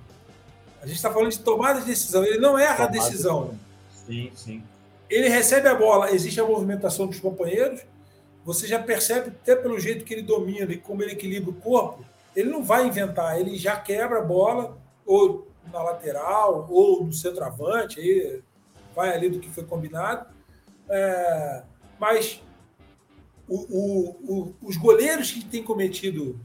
[0.81, 2.25] A gente está falando de tomada de decisão.
[2.25, 3.59] Ele não erra tomada a decisão.
[4.07, 4.63] Sim, sim.
[5.09, 7.83] Ele recebe a bola, existe a movimentação dos companheiros,
[8.47, 12.05] você já percebe até pelo jeito que ele domina e como ele equilibra o corpo,
[12.35, 17.99] ele não vai inventar, ele já quebra a bola, ou na lateral ou no centroavante,
[17.99, 18.41] aí
[18.95, 20.29] vai ali do que foi combinado.
[20.89, 21.63] É,
[21.99, 22.41] mas
[23.49, 26.39] o, o, o, os goleiros que têm cometido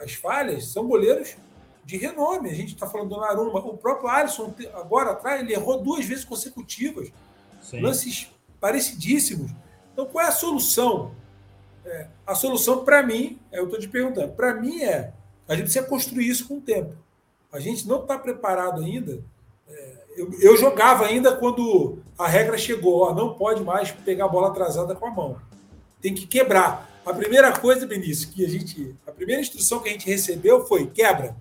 [0.00, 1.36] as falhas são goleiros
[1.84, 2.50] de renome.
[2.50, 3.60] A gente está falando do Naruma.
[3.60, 7.12] O próprio Alisson, agora atrás, ele errou duas vezes consecutivas.
[7.62, 7.80] Sim.
[7.80, 9.52] Lances parecidíssimos.
[9.92, 11.12] Então, qual é a solução?
[11.86, 15.12] É, a solução, para mim, é, eu estou te perguntando, para mim é
[15.48, 16.96] a gente precisa construir isso com o tempo.
[17.52, 19.22] A gente não está preparado ainda.
[19.68, 24.28] É, eu, eu, jogava ainda quando a regra chegou, ó, não pode mais pegar a
[24.28, 25.36] bola atrasada com a mão.
[26.00, 26.90] Tem que quebrar.
[27.06, 28.96] A primeira coisa, Benício, que a gente.
[29.06, 31.36] A primeira instrução que a gente recebeu foi quebra.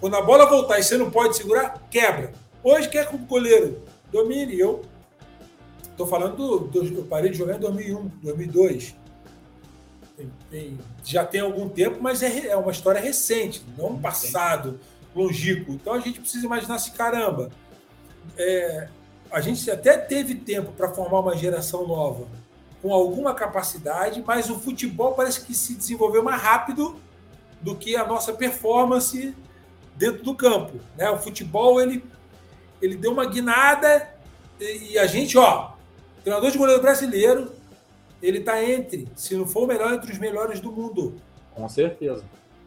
[0.00, 2.32] Quando a bola voltar e você não pode segurar, quebra.
[2.62, 4.58] Hoje quer que o goleiro domine.
[4.58, 4.82] Eu
[5.82, 9.03] estou falando do, do, Eu parei de jogar em 2001, 2002
[10.16, 14.78] tem, tem, já tem algum tempo, mas é, é uma história recente, não um passado
[15.14, 15.72] longínquo.
[15.72, 17.50] Então a gente precisa imaginar assim, caramba,
[18.36, 18.88] é,
[19.30, 22.26] a gente até teve tempo para formar uma geração nova
[22.80, 27.00] com alguma capacidade, mas o futebol parece que se desenvolveu mais rápido
[27.60, 29.34] do que a nossa performance
[29.96, 30.78] dentro do campo.
[30.96, 31.08] Né?
[31.10, 32.04] O futebol ele,
[32.80, 34.14] ele deu uma guinada
[34.60, 35.72] e a gente, ó,
[36.22, 37.52] treinador de goleiro brasileiro,
[38.24, 41.14] ele está entre, se não for o melhor, entre os melhores do mundo.
[41.54, 42.24] Com certeza.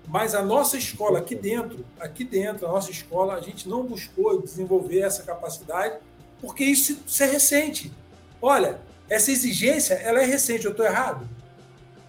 [0.07, 4.41] Mas a nossa escola aqui dentro, aqui dentro, a nossa escola, a gente não buscou
[4.41, 5.97] desenvolver essa capacidade,
[6.39, 7.91] porque isso, isso é recente.
[8.41, 11.27] Olha, essa exigência, ela é recente, eu estou errado?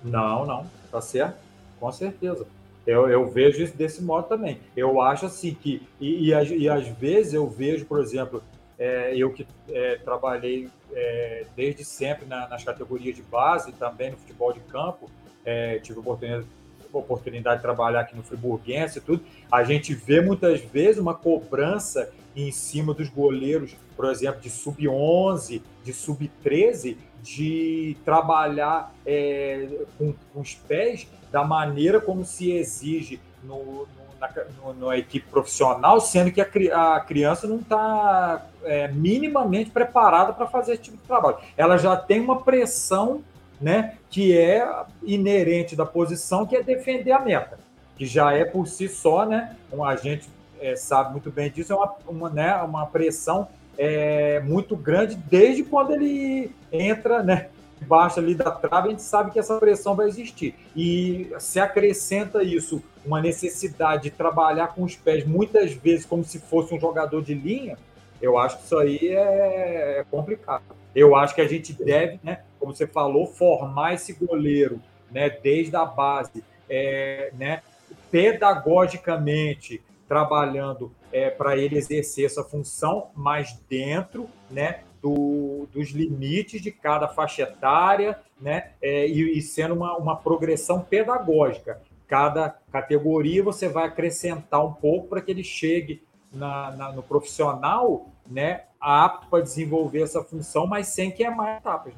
[0.05, 1.39] Não, não, tá certo,
[1.81, 2.47] com certeza.
[2.87, 4.61] Eu, eu, vejo isso desse modo também.
[4.77, 8.43] Eu acho assim que, e, e, e às vezes eu vejo, por exemplo,
[8.79, 14.17] é, eu que é, trabalhei é, desde sempre na, nas categorias de base, também no
[14.17, 15.11] futebol de campo,
[15.45, 16.47] é, tive oportunidade,
[16.93, 19.23] oportunidade de trabalhar aqui no Friburguense e tudo.
[19.51, 25.61] A gente vê muitas vezes uma cobrança em cima dos goleiros, por exemplo, de sub-11,
[25.83, 33.87] de sub-13, de trabalhar é, com, com os pés da maneira como se exige no,
[34.21, 34.31] na,
[34.63, 40.47] no, na equipe profissional, sendo que a, a criança não está é, minimamente preparada para
[40.47, 41.39] fazer esse tipo de trabalho.
[41.57, 43.23] Ela já tem uma pressão
[43.61, 44.67] né, que é
[45.03, 47.59] inerente da posição, que é defender a meta,
[47.97, 50.29] que já é por si só, né, um, a gente
[50.61, 55.65] é, sabe muito bem disso, é uma, uma, né, uma pressão é, muito grande desde
[55.65, 57.49] quando ele entra, né,
[57.79, 60.55] debaixo ali da trave, a gente sabe que essa pressão vai existir.
[60.77, 66.39] E se acrescenta isso, uma necessidade de trabalhar com os pés muitas vezes como se
[66.39, 67.79] fosse um jogador de linha,
[68.21, 70.65] eu acho que isso aí é, é complicado.
[70.95, 75.77] Eu acho que a gente deve, né, como você falou, formar esse goleiro né, desde
[75.77, 77.63] a base, é, né,
[78.11, 86.71] pedagogicamente trabalhando é, para ele exercer essa função, mas dentro né, do, dos limites de
[86.71, 88.71] cada faixa etária, né?
[88.81, 91.81] É, e, e, sendo uma, uma progressão pedagógica.
[92.07, 98.07] Cada categoria você vai acrescentar um pouco para que ele chegue na, na, no profissional
[98.27, 101.95] né, apto para desenvolver essa função, mas sem que é mais etapas.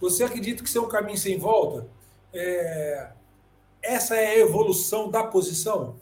[0.00, 1.86] Você acredita que isso é um caminho sem volta?
[2.32, 3.08] É...
[3.82, 5.96] Essa é a evolução da posição?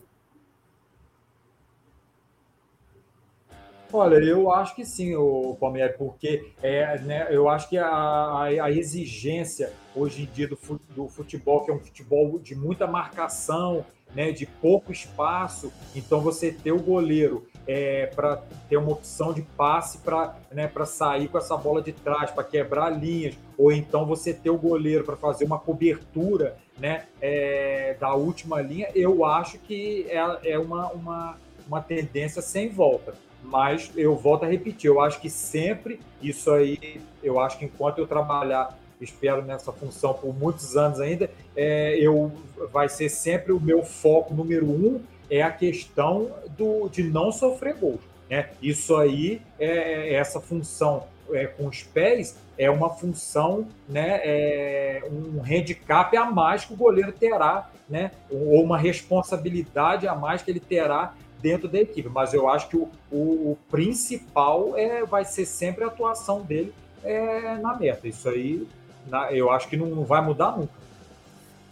[3.92, 8.44] Olha, eu acho que sim, o Palmeiras, porque é, né, eu acho que a, a,
[8.44, 10.56] a exigência hoje em dia do,
[10.94, 16.52] do futebol, que é um futebol de muita marcação, né, de pouco espaço, então você
[16.52, 21.56] ter o goleiro é, para ter uma opção de passe para né, sair com essa
[21.56, 25.58] bola de trás, para quebrar linhas, ou então você ter o goleiro para fazer uma
[25.58, 32.40] cobertura né, é, da última linha, eu acho que é, é uma, uma, uma tendência
[32.40, 33.14] sem volta.
[33.42, 37.98] Mas eu volto a repetir, eu acho que sempre isso aí, eu acho que enquanto
[37.98, 42.30] eu trabalhar, espero nessa função por muitos anos ainda, é, eu
[42.72, 45.00] vai ser sempre o meu foco número um
[45.30, 48.00] é a questão do, de não sofrer gols.
[48.28, 48.50] Né?
[48.60, 55.02] Isso aí, é, é essa função é, com os pés, é uma função, né, é,
[55.10, 60.50] um handicap a mais que o goleiro terá, né, ou uma responsabilidade a mais que
[60.50, 62.08] ele terá dentro da equipe.
[62.08, 66.72] Mas eu acho que o, o, o principal é, vai ser sempre a atuação dele
[67.02, 68.08] é, na meta.
[68.08, 68.66] Isso aí
[69.06, 70.72] na, eu acho que não, não vai mudar nunca.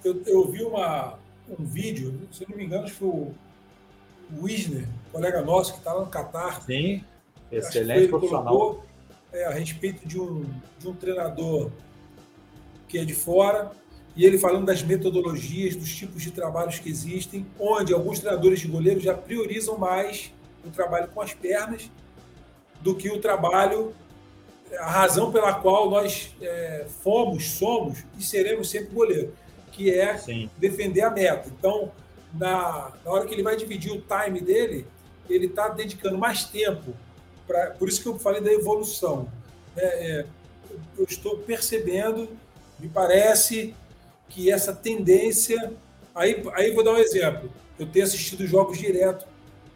[0.04, 3.34] Eu, eu vi uma, um vídeo, se não me engano, acho que foi o
[4.40, 6.62] Wisner, colega nosso que está lá no Catar.
[6.62, 7.04] Sim,
[7.50, 8.56] excelente profissional.
[8.56, 8.84] Colocou,
[9.32, 10.44] é, a respeito de um,
[10.78, 11.70] de um treinador
[12.88, 13.70] que é de fora,
[14.16, 18.68] e ele falando das metodologias, dos tipos de trabalhos que existem, onde alguns treinadores de
[18.68, 20.32] goleiro já priorizam mais
[20.64, 21.90] o trabalho com as pernas
[22.80, 23.94] do que o trabalho,
[24.78, 29.32] a razão pela qual nós é, fomos, somos e seremos sempre goleiro,
[29.72, 30.50] que é Sim.
[30.58, 31.48] defender a meta.
[31.48, 31.90] Então,
[32.34, 34.86] na, na hora que ele vai dividir o time dele,
[35.28, 36.94] ele está dedicando mais tempo.
[37.46, 39.28] Pra, por isso que eu falei da evolução.
[39.76, 40.26] É, é,
[40.98, 42.28] eu estou percebendo,
[42.78, 43.74] me parece
[44.28, 45.72] que essa tendência.
[46.14, 47.50] Aí, aí vou dar um exemplo.
[47.78, 49.26] Eu tenho assistido jogos direto.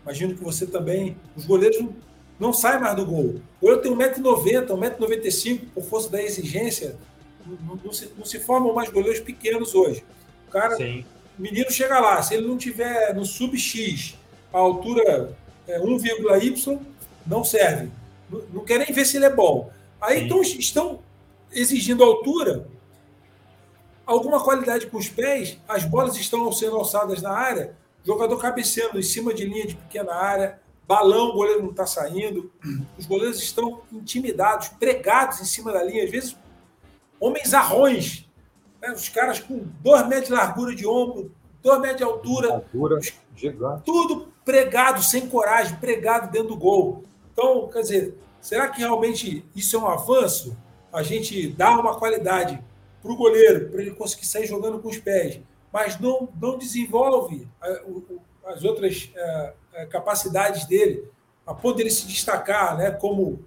[0.02, 1.16] Imagino que você também.
[1.36, 1.84] Os goleiros
[2.38, 3.40] não, saem mais do gol.
[3.60, 6.96] Ou eu tenho 1,90m, 1,95m, por força da exigência.
[7.46, 10.04] Não, não, se, não se formam mais goleiros pequenos hoje.
[10.48, 11.04] O cara, Sim.
[11.38, 14.16] o menino chega lá, se ele não tiver no sub-X,
[14.52, 15.36] a altura
[15.66, 16.78] é, 1,Y,
[17.26, 17.90] não serve.
[18.30, 19.70] Não, não quer nem ver se ele é bom.
[20.00, 20.98] Aí então, estão
[21.52, 22.66] exigindo altura,
[24.06, 29.02] alguma qualidade com os pés, as bolas estão sendo alçadas na área, jogador cabeceando em
[29.02, 32.50] cima de linha de pequena área, balão, o goleiro não está saindo,
[32.98, 36.36] os goleiros estão intimidados, pregados em cima da linha, às vezes
[37.20, 38.28] homens arrões,
[38.80, 38.92] né?
[38.92, 41.30] os caras com dois metros de largura de ombro,
[41.62, 42.98] dois metros de altura, altura
[43.36, 43.82] gigante.
[43.84, 47.04] tudo pregado, sem coragem, pregado dentro do gol.
[47.32, 50.56] Então, quer dizer, será que realmente isso é um avanço?
[50.92, 52.62] A gente dá uma qualidade
[53.02, 55.40] para o goleiro, para ele conseguir sair jogando com os pés,
[55.72, 57.48] mas não, não desenvolve
[58.44, 61.04] as outras é, é, capacidades dele
[61.46, 62.90] a poder se destacar, né?
[62.90, 63.44] Como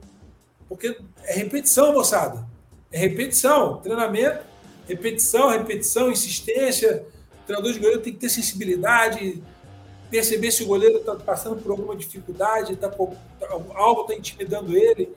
[0.68, 2.46] porque é repetição, moçada,
[2.92, 4.44] é repetição, treinamento,
[4.88, 7.06] repetição, repetição, insistência.
[7.44, 9.44] O treinador de goleiro tem que ter sensibilidade,
[10.10, 12.92] perceber se o goleiro está passando por alguma dificuldade, tá,
[13.76, 15.16] algo está intimidando ele,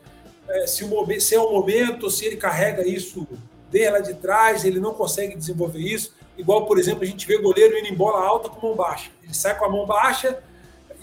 [0.48, 3.27] é, se, o, se é o momento, se ele carrega isso
[3.70, 6.14] desde lá de trás, ele não consegue desenvolver isso.
[6.37, 9.11] Igual, por exemplo, a gente vê goleiro indo em bola alta com mão baixa.
[9.22, 10.38] Ele sai com a mão baixa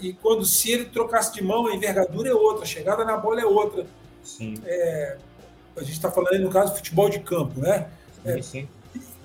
[0.00, 3.40] e quando se ele trocasse de mão, a envergadura é outra, a chegada na bola
[3.40, 3.86] é outra.
[4.22, 4.54] Sim.
[4.64, 5.16] É,
[5.76, 7.88] a gente está falando no caso, futebol de campo, né?
[8.22, 8.68] Sim, é, sim.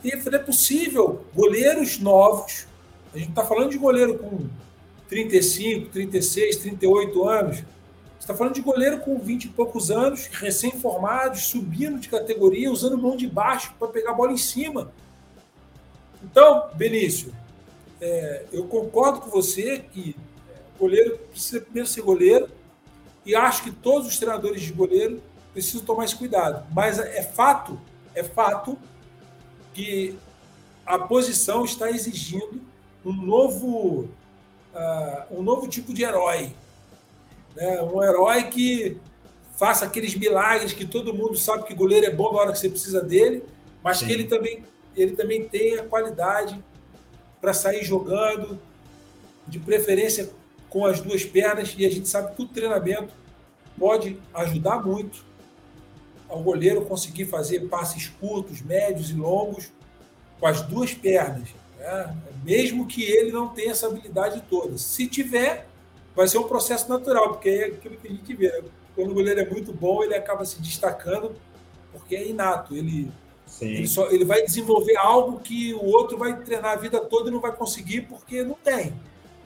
[0.04, 2.65] E é possível goleiros novos
[3.13, 4.47] a gente está falando de goleiro com
[5.10, 7.63] 35, 36, 38 anos.
[8.21, 12.95] Você está falando de goleiro com 20 e poucos anos, recém-formados, subindo de categoria, usando
[12.95, 14.93] mão de baixo para pegar a bola em cima.
[16.23, 17.34] Então, Benício,
[17.99, 20.15] é, eu concordo com você que
[20.75, 22.47] o goleiro precisa primeiro ser goleiro
[23.25, 25.19] e acho que todos os treinadores de goleiro
[25.51, 26.63] precisam tomar esse cuidado.
[26.71, 27.81] Mas é fato,
[28.13, 28.77] é fato
[29.73, 30.15] que
[30.86, 32.62] a posição está exigindo
[33.03, 34.01] um novo,
[34.75, 36.53] uh, um novo tipo de herói.
[37.55, 37.81] Né?
[37.81, 38.97] Um herói que
[39.57, 42.69] faça aqueles milagres que todo mundo sabe que goleiro é bom na hora que você
[42.69, 43.43] precisa dele,
[43.83, 44.07] mas Sim.
[44.07, 44.63] que ele também,
[44.95, 46.59] ele também tenha qualidade
[47.39, 48.59] para sair jogando,
[49.47, 50.29] de preferência
[50.69, 53.13] com as duas pernas, e a gente sabe que o treinamento
[53.77, 55.25] pode ajudar muito
[56.29, 59.71] ao goleiro conseguir fazer passes curtos, médios e longos
[60.39, 61.49] com as duas pernas.
[61.77, 62.17] Né?
[62.43, 64.77] Mesmo que ele não tenha essa habilidade toda.
[64.77, 65.67] Se tiver,
[66.15, 68.50] vai ser um processo natural, porque é aquilo que a gente vê.
[68.50, 68.69] Né?
[68.95, 71.36] Quando o goleiro é muito bom, ele acaba se destacando,
[71.91, 72.76] porque é inato.
[72.76, 73.12] Ele,
[73.62, 77.34] ele, só, ele vai desenvolver algo que o outro vai treinar a vida toda e
[77.34, 78.93] não vai conseguir, porque não tem.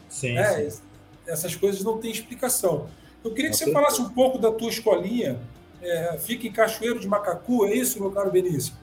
[0.10, 0.69] Sim, né?
[0.69, 0.82] sim.
[1.28, 2.88] Essas coisas não têm explicação.
[3.23, 5.39] Eu queria que você falasse um pouco da tua escolinha.
[5.82, 8.73] É, fica em Cachoeiro de Macacu, é isso, meu caro Benício?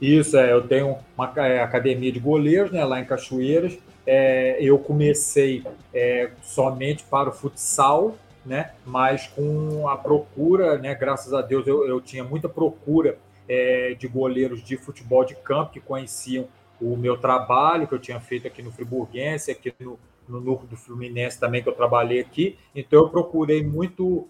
[0.00, 3.76] Isso, é, eu tenho uma é, academia de goleiros né, lá em Cachoeiras.
[4.10, 8.16] É, eu comecei é, somente para o futsal,
[8.46, 13.94] né, mas com a procura, né, graças a Deus eu, eu tinha muita procura é,
[13.98, 16.48] de goleiros de futebol de campo que conheciam
[16.80, 20.76] o meu trabalho que eu tinha feito aqui no Friburguense, aqui no, no núcleo do
[20.76, 22.56] Fluminense também que eu trabalhei aqui.
[22.74, 24.26] Então eu procurei muito,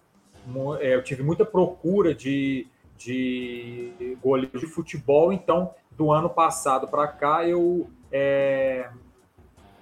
[0.81, 2.67] é, eu tive muita procura de
[2.99, 5.33] de goleiro de futebol.
[5.33, 8.91] Então, do ano passado para cá, eu é,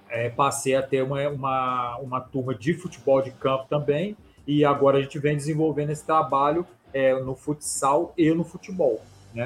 [0.09, 4.15] é, passei a ter uma, uma, uma turma de futebol de campo também.
[4.45, 9.01] E agora a gente vem desenvolvendo esse trabalho é, no futsal e no futebol.
[9.33, 9.45] Né?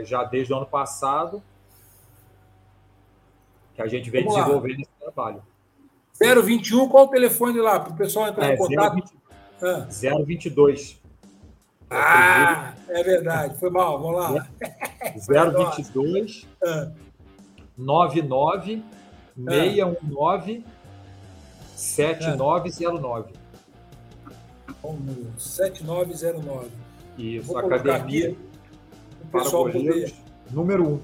[0.00, 1.42] É, já desde o ano passado,
[3.74, 4.82] que a gente vem Vamos desenvolvendo lá.
[4.82, 5.42] esse trabalho.
[6.20, 8.94] 021, qual o telefone lá para o pessoal entrar é, em contato?
[8.94, 9.12] 020,
[9.62, 10.22] ah.
[10.24, 10.98] 022
[11.90, 13.58] ah, é verdade.
[13.58, 14.46] Foi mal, vamos lá.
[15.26, 16.46] 022
[17.76, 18.82] 99
[19.44, 20.64] 619
[21.76, 23.32] 7909.
[25.38, 26.70] 7909.
[27.16, 28.36] Isso, academia
[29.30, 30.14] para goleiros,
[30.50, 30.92] número 1.
[30.92, 31.00] Um.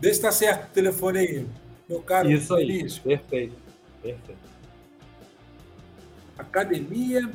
[0.00, 1.46] Vê se está certo o telefone aí,
[1.88, 2.30] meu caro.
[2.30, 2.98] Isso aí, Vinícius.
[2.98, 3.56] perfeito,
[4.02, 4.46] perfeito.
[6.38, 7.30] Academia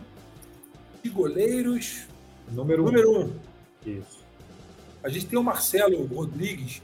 [1.02, 2.08] de Goleiros.
[2.52, 3.26] Número, número um.
[3.26, 3.40] um.
[3.86, 4.22] Isso.
[5.04, 6.84] A gente tem o Marcelo Rodrigues,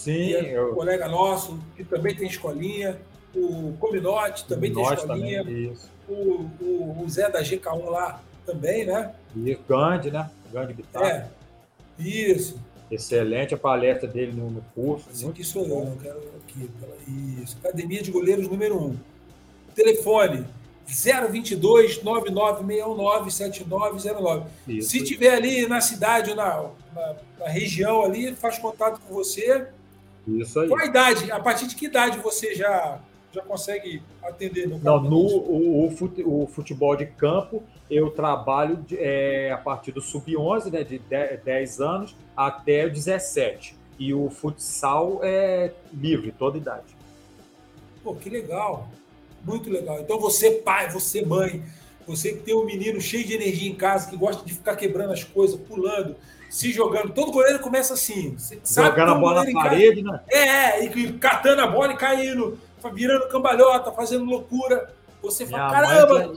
[0.00, 0.72] Sim, que é eu...
[0.72, 2.98] um colega nosso, que também tem escolinha.
[3.34, 5.44] O Cominote também tem escolinha.
[5.44, 5.90] Também, isso.
[6.08, 9.14] O, o, o, Zé da GK1 lá também, né?
[9.36, 10.30] E Gandhi, né?
[10.50, 11.30] Gandhi Guitarra.
[11.98, 12.02] É.
[12.02, 12.58] Isso.
[12.90, 15.06] Excelente a palestra dele no, no curso.
[15.12, 16.68] Esse aqui sou eu, não quero aqui.
[17.42, 17.58] Isso.
[17.62, 18.96] Academia de Goleiros número 1.
[19.74, 20.46] Telefone
[20.86, 24.82] 022 99619 7909.
[24.82, 29.68] Se tiver ali na cidade, na, na, na, região ali, faz contato com você.
[30.38, 30.68] Isso aí.
[30.68, 31.30] Qual a idade?
[31.30, 33.00] A partir de que idade você já,
[33.32, 34.68] já consegue atender?
[34.68, 40.00] No Não, no o, o, futebol de campo, eu trabalho de, é, a partir do
[40.00, 43.76] sub-11, né, de 10 anos, até 17.
[43.98, 46.96] E o futsal é livre, toda idade.
[48.02, 48.88] Pô, que legal.
[49.44, 50.00] Muito legal.
[50.00, 51.62] Então você, pai, você, mãe,
[52.06, 55.12] você que tem um menino cheio de energia em casa, que gosta de ficar quebrando
[55.12, 56.16] as coisas, pulando,
[56.50, 57.14] se jogando.
[57.14, 58.36] Todo goleiro começa assim.
[58.64, 60.20] Jogando a bola na parede, né?
[60.28, 62.58] É, é, e catando a bola e caindo,
[62.92, 64.92] virando cambalhota, fazendo loucura.
[65.22, 66.36] Você fala, Minha caramba!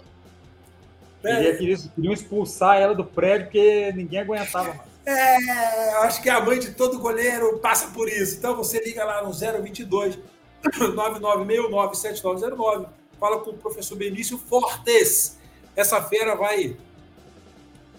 [1.22, 4.94] Queria, queria, queria expulsar ela do prédio porque ninguém aguentava mais.
[5.06, 8.38] É, acho que a mãe de todo goleiro passa por isso.
[8.38, 10.18] Então você liga lá no 022
[10.64, 12.86] 996979909.
[13.20, 15.38] Fala com o professor Benício Fortes.
[15.76, 16.78] Essa fera vai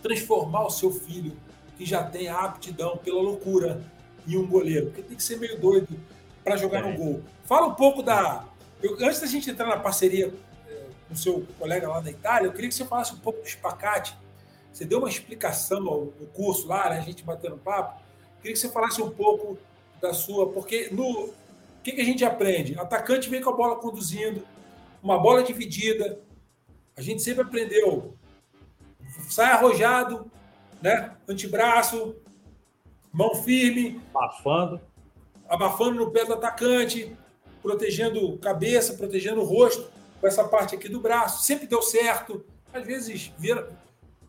[0.03, 1.37] transformar o seu filho,
[1.77, 3.83] que já tem a aptidão pela loucura,
[4.27, 4.87] em um goleiro.
[4.87, 5.89] Porque tem que ser meio doido
[6.43, 6.91] para jogar é.
[6.91, 7.23] no gol.
[7.45, 8.45] Fala um pouco da.
[8.83, 10.33] Eu, antes da gente entrar na parceria
[10.69, 13.41] é, com o seu colega lá da Itália, eu queria que você falasse um pouco
[13.41, 14.17] do espacate.
[14.73, 18.01] Você deu uma explicação no curso lá, né, a gente batendo papo.
[18.37, 19.57] Eu queria que você falasse um pouco
[20.01, 21.33] da sua, porque no,
[21.85, 22.79] que, que a gente aprende?
[22.79, 24.43] Atacante vem com a bola conduzindo,
[25.03, 26.19] uma bola dividida.
[26.97, 28.17] A gente sempre aprendeu.
[29.29, 30.31] Sai arrojado,
[30.85, 31.17] né?
[31.27, 32.15] Antebraço,
[33.11, 34.03] mão firme.
[34.15, 34.81] Abafando.
[35.49, 37.17] Abafando no pé do atacante,
[37.63, 41.43] protegendo cabeça, protegendo o rosto, com essa parte aqui do braço.
[41.43, 42.45] Sempre deu certo.
[42.71, 43.67] Às vezes, vira,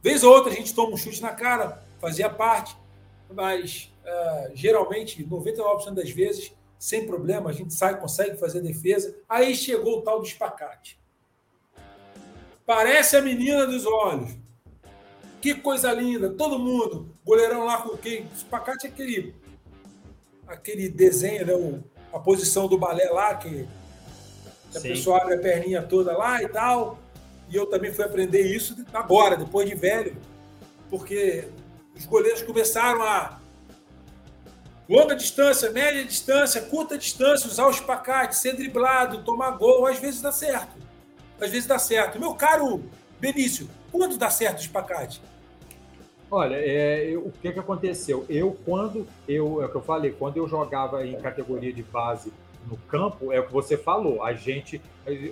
[0.02, 2.78] vez ou outra, a gente toma um chute na cara, fazia parte.
[3.30, 9.14] Mas, uh, geralmente, 99% das vezes, sem problema, a gente sai, consegue fazer defesa.
[9.28, 10.98] Aí chegou o tal do espacate.
[12.66, 14.45] Parece a menina dos olhos.
[15.42, 17.10] Que coisa linda, todo mundo.
[17.26, 18.28] Goleirão lá com quem?
[18.36, 19.36] Espacate é aquele,
[20.48, 21.54] aquele desenho, né?
[21.54, 21.84] O,
[22.14, 23.68] a posição do balé lá, que,
[24.72, 26.98] que a pessoa abre a perninha toda lá e tal.
[27.50, 30.18] E eu também fui aprender isso agora, depois de velho,
[30.90, 31.48] porque
[31.96, 33.40] os goleiros começaram a
[34.88, 40.22] Longa distância, média distância, curta distância, usar o espacate, ser driblado, tomar gol, às vezes
[40.22, 40.78] dá certo.
[41.42, 42.20] Às vezes dá certo.
[42.20, 42.84] Meu caro
[43.20, 43.68] Benício,
[43.98, 45.22] quando dá certo o espacate?
[46.30, 48.26] Olha, é, eu, o que, que aconteceu?
[48.28, 52.34] Eu, quando eu, é o que eu falei, quando eu jogava em categoria de base
[52.68, 54.82] no campo, é o que você falou, a gente,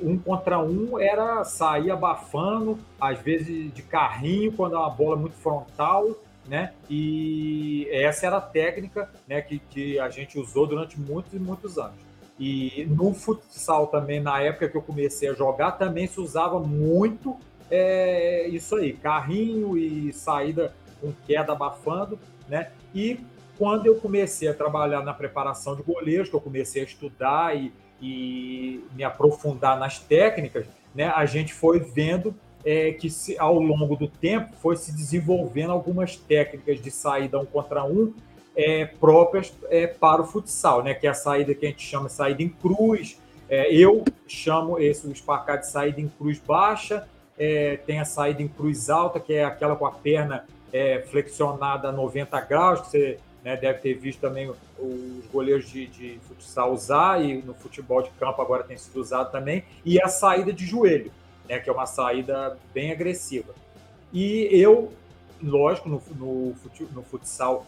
[0.03, 5.35] um contra um era sair abafando, às vezes de carrinho, quando é uma bola muito
[5.35, 6.07] frontal,
[6.47, 6.73] né?
[6.89, 11.77] E essa era a técnica né, que, que a gente usou durante muitos e muitos
[11.77, 11.95] anos.
[12.39, 17.37] E no futsal também, na época que eu comecei a jogar, também se usava muito
[17.69, 22.71] é, isso aí, carrinho e saída com queda abafando, né?
[22.93, 23.19] E
[23.57, 27.71] quando eu comecei a trabalhar na preparação de goleiros, que eu comecei a estudar e,
[28.01, 31.11] e me aprofundar nas técnicas, né?
[31.15, 32.35] A gente foi vendo
[32.65, 37.45] é, que se, ao longo do tempo foi se desenvolvendo algumas técnicas de saída um
[37.45, 38.13] contra um
[38.55, 40.93] é, próprias é, para o futsal, né?
[40.93, 43.19] Que é a saída que a gente chama de saída em cruz.
[43.49, 47.07] É, eu chamo esse o espacar de saída em cruz baixa.
[47.37, 51.89] É, tem a saída em cruz alta, que é aquela com a perna é, flexionada
[51.89, 56.71] a 90 graus, que você né, deve ter visto também os goleiros de, de futsal
[56.71, 60.65] usar, e no futebol de campo agora tem sido usado também, e a saída de
[60.65, 61.11] joelho
[61.47, 63.53] né, que é uma saída bem agressiva.
[64.11, 64.93] E eu,
[65.41, 66.55] lógico, no, no,
[66.91, 67.65] no futsal,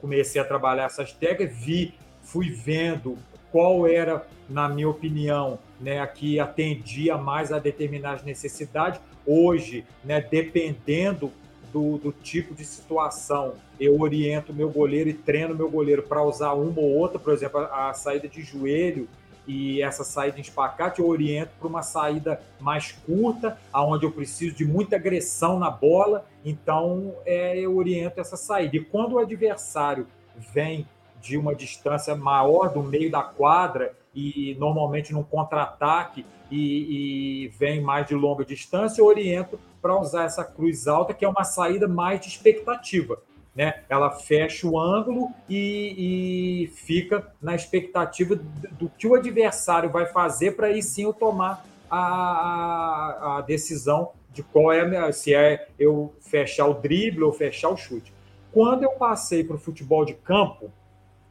[0.00, 3.18] comecei a trabalhar essas técnicas, vi, fui vendo
[3.54, 9.00] qual era, na minha opinião, né, a que atendia mais a determinadas necessidades.
[9.24, 11.30] Hoje, né, dependendo
[11.72, 16.52] do, do, tipo de situação, eu oriento meu goleiro e treino meu goleiro para usar
[16.54, 19.08] uma ou outra, por exemplo, a, a saída de joelho
[19.46, 24.56] e essa saída em espacate eu oriento para uma saída mais curta, aonde eu preciso
[24.56, 28.78] de muita agressão na bola, então é, eu oriento essa saída.
[28.78, 30.08] E quando o adversário
[30.52, 30.88] vem
[31.24, 37.80] de uma distância maior do meio da quadra e normalmente num contra-ataque e, e, vem
[37.80, 41.88] mais de longa distância, eu oriento para usar essa cruz alta, que é uma saída
[41.88, 43.20] mais de expectativa.
[43.56, 43.82] Né?
[43.88, 48.36] Ela fecha o ângulo e, e fica na expectativa
[48.72, 54.10] do, que o adversário vai fazer para aí sim eu tomar a, a, a decisão
[54.30, 58.12] de qual é se é eu fechar o drible ou fechar o chute.
[58.52, 60.70] Quando eu passei para o futebol de campo,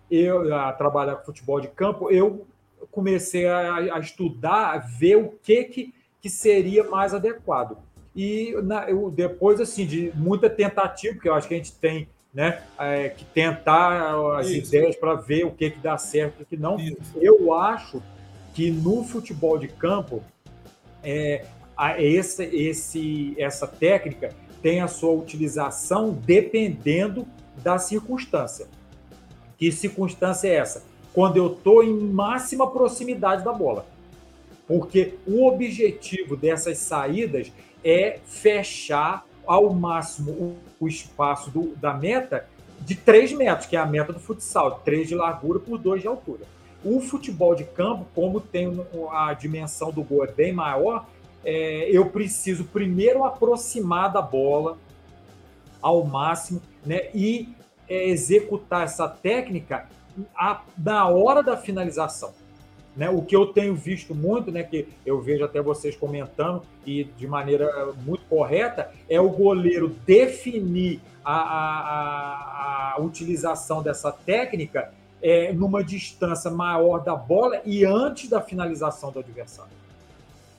[0.10, 2.45] eu a trabalhar com futebol de campo, eu
[2.91, 7.78] comecei a, a estudar, a ver o que, que, que seria mais adequado.
[8.16, 12.08] E na, eu, depois assim de muita tentativa, porque eu acho que a gente tem
[12.34, 14.68] né, é, que tentar as Isso.
[14.68, 16.78] ideias para ver o que, que dá certo e o que não.
[16.80, 16.97] Isso.
[17.20, 18.01] Eu acho
[18.54, 20.24] que no futebol de campo
[21.04, 21.45] é,
[21.97, 24.32] esse, esse, essa técnica
[24.62, 27.28] tem a sua utilização dependendo
[27.58, 28.68] da circunstância.
[29.64, 30.84] Que circunstância é essa?
[31.14, 33.86] Quando eu estou em máxima proximidade da bola.
[34.68, 37.49] Porque o objetivo dessas saídas
[37.82, 42.45] é fechar ao máximo o, espaço do, da meta
[42.82, 46.09] de 3 metros, que é a meta do futsal, 3 de largura por 2 de
[46.09, 46.41] altura.
[46.84, 51.07] O futebol de campo, como tem a dimensão do gol é bem maior,
[51.45, 54.78] é, eu preciso primeiro aproximar da bola
[55.82, 57.55] ao máximo né, e
[57.89, 59.88] é, executar essa técnica
[60.36, 62.34] a, na hora da finalização.
[62.95, 63.09] Né?
[63.09, 67.27] O que eu tenho visto muito, né, que eu vejo até vocês comentando e de
[67.27, 75.84] maneira muito correta, é o goleiro definir a, a, a utilização dessa técnica é, numa
[75.84, 79.71] distância maior da bola e antes da finalização do adversário.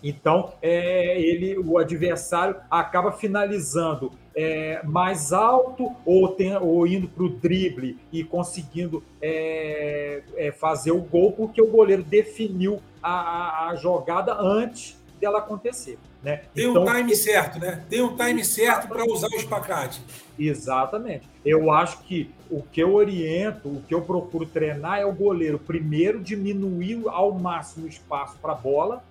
[0.02, 7.24] Então, é, ele, o adversário acaba finalizando é, mais alto ou, tem, ou indo para
[7.24, 13.76] o drible e conseguindo é, é, fazer o gol porque o goleiro definiu a, a
[13.76, 15.98] jogada antes dela acontecer.
[16.22, 16.42] Né?
[16.54, 17.84] Tem então, um time certo, né?
[17.88, 20.02] Tem um time certo para usar o espacate.
[20.38, 21.28] Exatamente.
[21.44, 25.58] Eu acho que o que eu oriento, o que eu procuro treinar é o goleiro
[25.58, 29.04] primeiro diminuir ao máximo o espaço para a bola,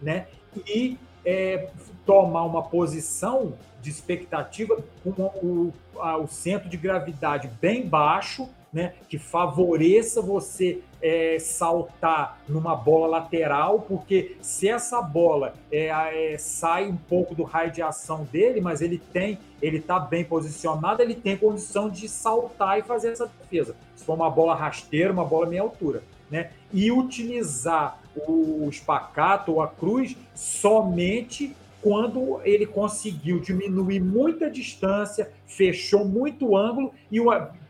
[0.00, 0.26] né?
[0.66, 1.68] e é,
[2.08, 3.52] tomar uma posição
[3.82, 5.10] de expectativa com
[5.42, 13.18] o, o centro de gravidade bem baixo, né, que favoreça você é, saltar numa bola
[13.18, 15.88] lateral, porque se essa bola é,
[16.32, 20.24] é, sai um pouco do raio de ação dele, mas ele tem, ele está bem
[20.24, 23.76] posicionado, ele tem condição de saltar e fazer essa defesa.
[23.94, 26.50] Se for uma bola rasteira, uma bola meia altura né?
[26.72, 36.04] E utilizar o espacato ou a cruz somente quando ele conseguiu diminuir muita distância, fechou
[36.04, 37.18] muito ângulo e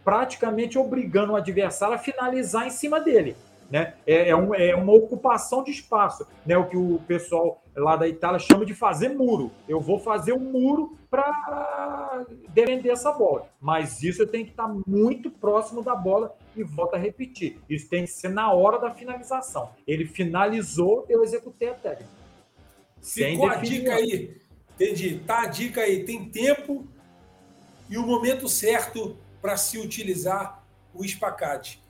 [0.04, 3.36] praticamente obrigando o adversário a finalizar em cima dele.
[3.70, 3.92] Né?
[4.06, 6.56] É, é, um, é, uma ocupação de espaço, né?
[6.56, 9.50] o que o pessoal lá da Itália chama de fazer muro.
[9.68, 14.68] Eu vou fazer um muro para defender essa bola, mas isso eu tenho que estar
[14.86, 17.60] muito próximo da bola e volta a repetir.
[17.68, 19.70] Isso tem que ser na hora da finalização.
[19.86, 22.17] Ele finalizou, eu executei a técnica.
[23.02, 24.40] Ficou a dica aí.
[24.74, 25.20] Entendi.
[25.26, 26.04] Tá a dica aí.
[26.04, 26.86] Tem tempo
[27.88, 31.82] e o momento certo para se utilizar o espacate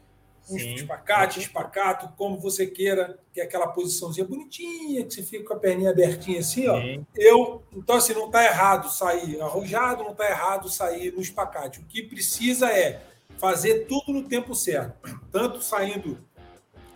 [0.51, 0.75] um Sim.
[0.75, 5.59] espacate, espacato, como você queira, que é aquela posiçãozinha bonitinha, que você fica com a
[5.59, 6.81] perninha abertinha assim, ó.
[7.15, 11.81] Eu, então assim, não está errado sair arrojado, não está errado sair no espacate.
[11.81, 13.03] O que precisa é
[13.37, 14.95] fazer tudo no tempo certo,
[15.31, 16.19] tanto saindo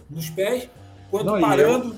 [0.08, 0.68] nos pés
[1.10, 1.94] quanto não, parando,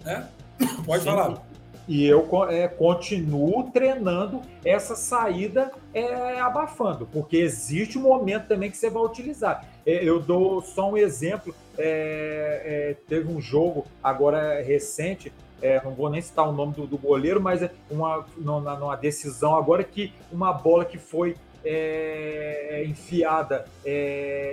[0.00, 0.06] eu...
[0.06, 0.30] né?
[0.86, 1.10] Pode Sim.
[1.10, 1.53] falar.
[1.86, 8.76] E eu é, continuo treinando essa saída é, abafando, porque existe um momento também que
[8.76, 9.66] você vai utilizar.
[9.84, 11.54] É, eu dou só um exemplo.
[11.76, 16.86] É, é teve um jogo agora recente, é, não vou nem citar o nome do,
[16.86, 21.36] do goleiro, mas é uma, numa, numa, decisão agora que uma bola que foi
[22.86, 23.64] enfiada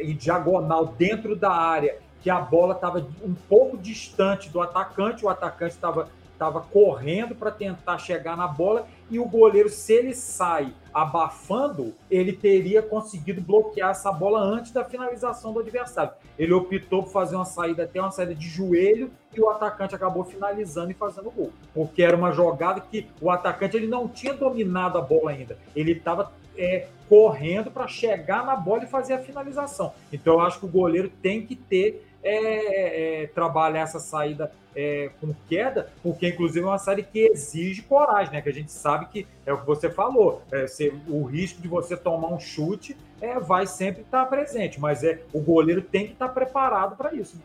[0.01, 5.27] em diagonal dentro da área, que a bola estava um pouco distante do atacante, o
[5.27, 6.07] atacante estava
[6.41, 12.33] estava correndo para tentar chegar na bola e o goleiro, se ele sai abafando, ele
[12.33, 16.13] teria conseguido bloquear essa bola antes da finalização do adversário.
[16.39, 20.23] Ele optou por fazer uma saída até uma saída de joelho e o atacante acabou
[20.23, 24.33] finalizando e fazendo o gol, porque era uma jogada que o atacante ele não tinha
[24.33, 29.19] dominado a bola ainda, ele estava é, correndo para chegar na bola e fazer a
[29.19, 29.93] finalização.
[30.11, 35.09] Então, eu acho que o goleiro tem que ter é, é, trabalhar essa saída é,
[35.19, 38.41] com queda, porque inclusive é uma série que exige coragem, né?
[38.41, 40.65] Que a gente sabe que é o que você falou, é,
[41.07, 45.39] o risco de você tomar um chute é, vai sempre estar presente, mas é o
[45.39, 47.35] goleiro tem que estar preparado para isso.
[47.35, 47.43] Né?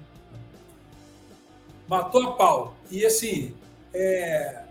[1.88, 2.76] Matou a pau.
[2.90, 3.54] E assim,
[3.92, 4.62] é,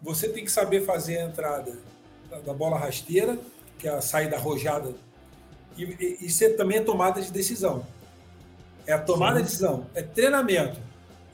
[0.00, 1.78] você tem que saber fazer a entrada
[2.30, 3.38] da, da bola rasteira,
[3.78, 4.94] que é a saída arrojada,
[5.76, 7.84] e, e, e ser também a tomada de decisão.
[8.86, 9.38] É a tomada Sim.
[9.38, 10.80] de decisão, é treinamento.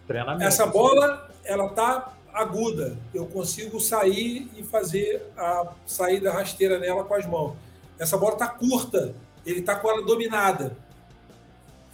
[0.07, 0.45] Treinamento.
[0.45, 2.97] Essa bola, ela tá aguda.
[3.13, 7.57] Eu consigo sair e fazer a saída rasteira nela com as mãos.
[7.99, 10.77] Essa bola tá curta, ele tá com ela dominada.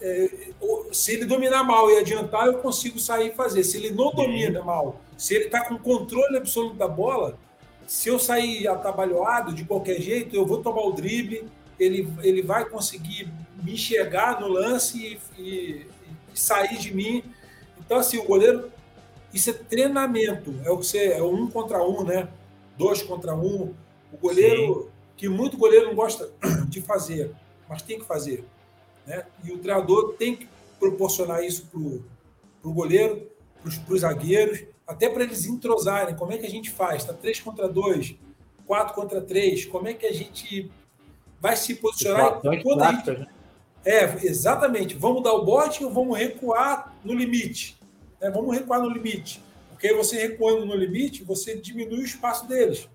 [0.00, 0.50] É,
[0.92, 3.64] se ele dominar mal e adiantar, eu consigo sair e fazer.
[3.64, 7.38] Se ele não domina mal, se ele está com controle absoluto da bola,
[7.86, 11.48] se eu sair atabalhoado de qualquer jeito, eu vou tomar o drible,
[11.78, 13.32] ele, ele vai conseguir
[13.62, 15.86] me enxergar no lance e, e,
[16.32, 17.22] e sair de mim
[17.86, 18.70] então, assim, o goleiro,
[19.32, 22.28] isso é treinamento, é o que você, é um contra um, né?
[22.76, 23.72] Dois contra um.
[24.12, 24.88] O goleiro, Sim.
[25.16, 26.28] que muito goleiro não gosta
[26.68, 27.32] de fazer,
[27.68, 28.44] mas tem que fazer.
[29.06, 29.24] Né?
[29.44, 30.48] E o treinador tem que
[30.80, 33.30] proporcionar isso para o goleiro,
[33.62, 36.16] para os zagueiros, até para eles entrosarem.
[36.16, 37.02] Como é que a gente faz?
[37.02, 38.16] Está três contra dois,
[38.66, 39.64] quatro contra três.
[39.64, 40.70] Como é que a gente
[41.40, 42.40] vai se posicionar?
[42.40, 43.28] Quando a gente...
[43.86, 44.96] É, exatamente.
[44.96, 47.78] Vamos dar o bote ou vamos recuar no limite?
[48.20, 49.40] É, vamos recuar no limite.
[49.70, 52.88] Porque você recuando no limite, você diminui o espaço deles.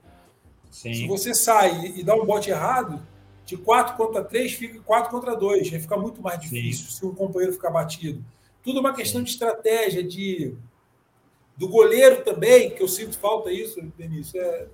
[0.70, 0.94] Sim.
[0.94, 3.02] Se você sai e dá um bote errado,
[3.46, 5.72] de 4 contra 3 fica 4 contra 2.
[5.74, 6.92] Aí fica muito mais difícil Sim.
[6.92, 8.24] se um companheiro ficar batido.
[8.62, 10.54] Tudo uma questão de estratégia, de
[11.56, 14.68] do goleiro também, que eu sinto falta isso, Benício, é,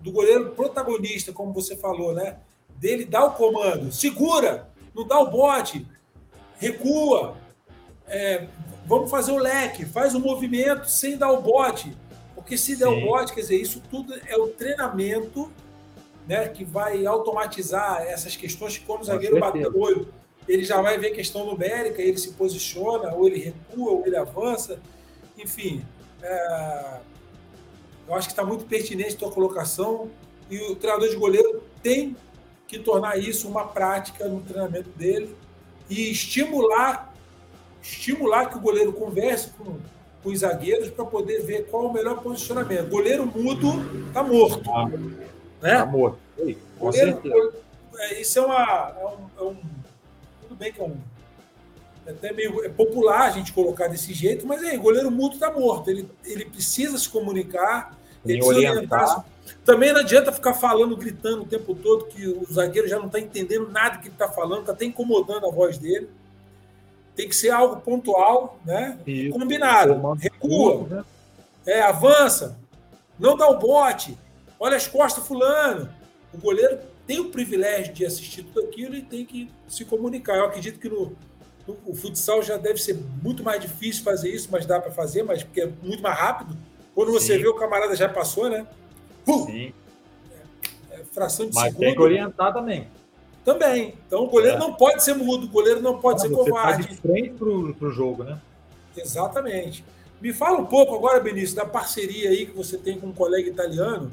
[0.00, 2.38] do goleiro protagonista, como você falou, né?
[2.76, 5.86] Dele dar o comando, segura, não dá o bote,
[6.58, 7.36] recua,
[8.06, 8.46] é,
[8.86, 11.96] vamos fazer o leque, faz o movimento sem dar o bote.
[12.34, 15.50] Porque se der o bote, quer dizer, isso tudo é o treinamento
[16.26, 20.08] né, que vai automatizar essas questões que quando o zagueiro bater o olho,
[20.46, 24.78] ele já vai ver questão numérica, ele se posiciona, ou ele recua, ou ele avança.
[25.38, 25.84] Enfim,
[26.22, 27.00] é,
[28.06, 30.10] eu acho que está muito pertinente a tua colocação
[30.50, 32.16] e o treinador de goleiro tem
[32.66, 35.34] que tornar isso uma prática no treinamento dele
[35.88, 37.12] e estimular
[37.82, 39.76] estimular que o goleiro converse com,
[40.22, 42.88] com os zagueiros para poder ver qual o melhor posicionamento.
[42.88, 44.58] Goleiro mudo está morto.
[44.58, 44.88] Está
[45.60, 45.78] né?
[45.78, 46.18] Tá morto.
[46.38, 47.20] Ei, goleiro,
[47.98, 48.94] é, isso é uma.
[48.98, 49.56] É um, é um,
[50.42, 50.96] tudo bem que é um.
[52.06, 55.50] É até meio é popular a gente colocar desse jeito, mas aí, goleiro mudo está
[55.50, 55.90] morto.
[55.90, 59.24] Ele, ele precisa se comunicar, ele precisa orientar.
[59.64, 63.18] Também não adianta ficar falando, gritando o tempo todo, que o zagueiro já não está
[63.18, 66.08] entendendo nada que ele está falando, está até incomodando a voz dele.
[67.16, 68.98] Tem que ser algo pontual, né?
[69.06, 69.38] Isso.
[69.38, 70.14] Combinado.
[70.14, 70.86] Recua.
[70.88, 71.04] Né?
[71.66, 72.58] É, avança.
[73.18, 74.18] Não dá o bote.
[74.58, 75.88] Olha as costas fulano.
[76.32, 80.36] O goleiro tem o privilégio de assistir tudo aquilo e tem que se comunicar.
[80.36, 81.16] Eu acredito que no,
[81.66, 85.22] no o futsal já deve ser muito mais difícil fazer isso, mas dá para fazer,
[85.22, 86.56] mas porque é muito mais rápido.
[86.94, 87.42] Quando você Sim.
[87.42, 88.66] vê o camarada já passou, né?
[89.24, 89.72] Sim.
[90.90, 91.80] É, é fração de mas segundo.
[91.80, 92.88] Mas tem que orientar também.
[93.44, 93.94] Também.
[94.06, 94.60] Então o goleiro é.
[94.60, 96.82] não pode ser mudo, o goleiro não pode ser você tá covarde.
[96.86, 98.40] Tá de frente para o jogo, né?
[98.96, 99.84] Exatamente.
[100.20, 103.48] Me fala um pouco agora, Benício, da parceria aí que você tem com um colega
[103.48, 104.10] italiano,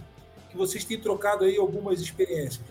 [0.49, 2.61] que vocês têm trocado aí algumas experiências.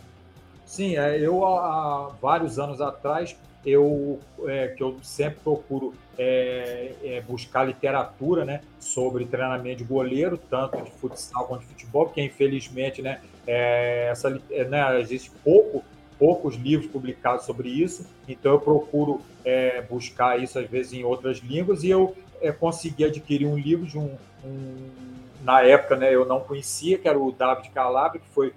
[0.66, 3.34] Sim, é, eu há vários anos atrás
[3.64, 10.36] eu é, que eu sempre procuro é, é, buscar literatura né, sobre treinamento de goleiro,
[10.36, 15.82] tanto de futsal quanto de futebol, porque infelizmente né, é, essa, é, né, existe pouco
[16.18, 21.38] poucos livros publicados sobre isso, então eu procuro é, buscar isso às vezes em outras
[21.38, 24.14] línguas e eu é, consegui adquirir um livro de um,
[24.44, 24.90] um,
[25.42, 28.52] na época né, eu não conhecia, que era o David Calabria, que foi,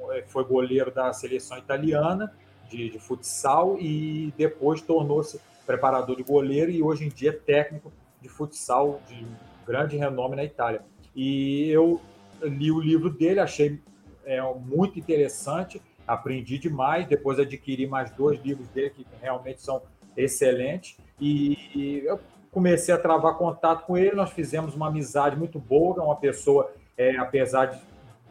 [0.00, 2.32] um, é, foi goleiro da seleção italiana
[2.70, 7.92] de, de futsal e depois tornou-se preparador de goleiro e hoje em dia é técnico
[8.20, 9.26] de futsal de
[9.66, 10.82] grande renome na Itália.
[11.14, 12.00] E eu
[12.42, 13.80] li o livro dele, achei
[14.24, 17.06] é, muito interessante aprendi demais.
[17.06, 19.82] Depois adquiri mais dois livros dele que realmente são
[20.16, 20.96] excelentes.
[21.20, 24.14] E eu comecei a travar contato com ele.
[24.14, 25.96] Nós fizemos uma amizade muito boa.
[25.98, 27.80] É uma pessoa, é, apesar de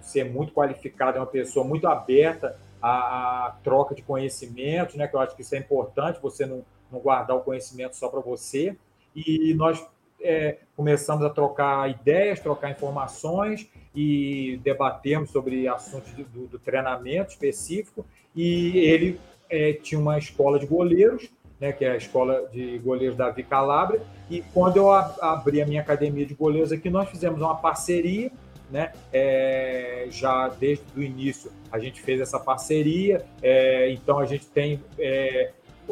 [0.02, 5.08] ser muito qualificada, é uma pessoa muito aberta à, à, troca de conhecimentos, né?
[5.08, 6.20] Que eu acho que isso é importante.
[6.22, 8.76] Você não, não guardar o conhecimento só para você.
[9.16, 9.86] E nós
[10.22, 18.06] é, começamos a trocar ideias, trocar informações e debatemos sobre assuntos do, do treinamento específico.
[18.36, 19.20] E ele
[19.50, 21.30] é, tinha uma escola de goleiros,
[21.60, 24.02] né, que é a escola de goleiros da Calabria.
[24.30, 28.32] E quando eu abri a minha academia de goleiros aqui, nós fizemos uma parceria
[28.72, 28.94] né?
[29.12, 34.82] É, já desde o início a gente fez essa parceria, é, então a gente tem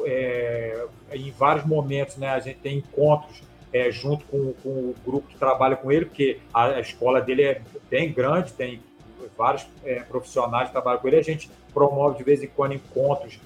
[0.05, 2.29] é, é em vários momentos, né?
[2.29, 3.41] A gente tem encontros
[3.71, 7.43] é, junto com, com, o grupo que trabalha com ele, porque a, a, escola dele
[7.43, 8.81] é bem grande, tem
[9.37, 11.17] vários é, profissionais que trabalham com ele.
[11.17, 13.39] A gente promove de vez em quando encontros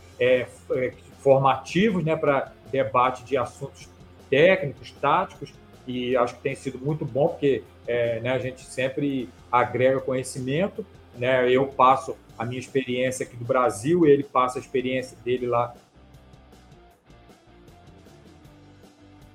[1.20, 2.16] formativos, né?
[2.16, 3.88] Para debate de assuntos
[4.30, 5.54] técnicos, táticos
[5.86, 10.86] e acho que tem sido muito bom, porque é, né, a gente sempre agrega conhecimento.
[11.16, 11.52] Né?
[11.52, 15.74] Eu passo a minha experiência aqui do Brasil, ele passa a experiência dele lá.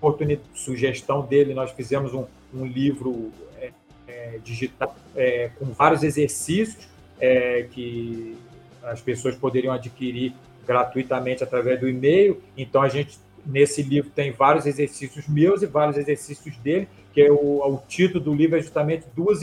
[0.09, 3.71] Oportunidade, sugestão dele, nós fizemos um, um livro é,
[4.07, 6.89] é, digital é, com vários exercícios
[7.21, 8.37] é, que
[8.83, 10.33] as pessoas poderiam adquirir
[10.67, 12.41] gratuitamente através do e-mail.
[12.57, 17.31] Então a gente nesse livro tem vários exercícios meus e vários exercícios dele, que é
[17.31, 19.41] o, o título do livro é justamente duas,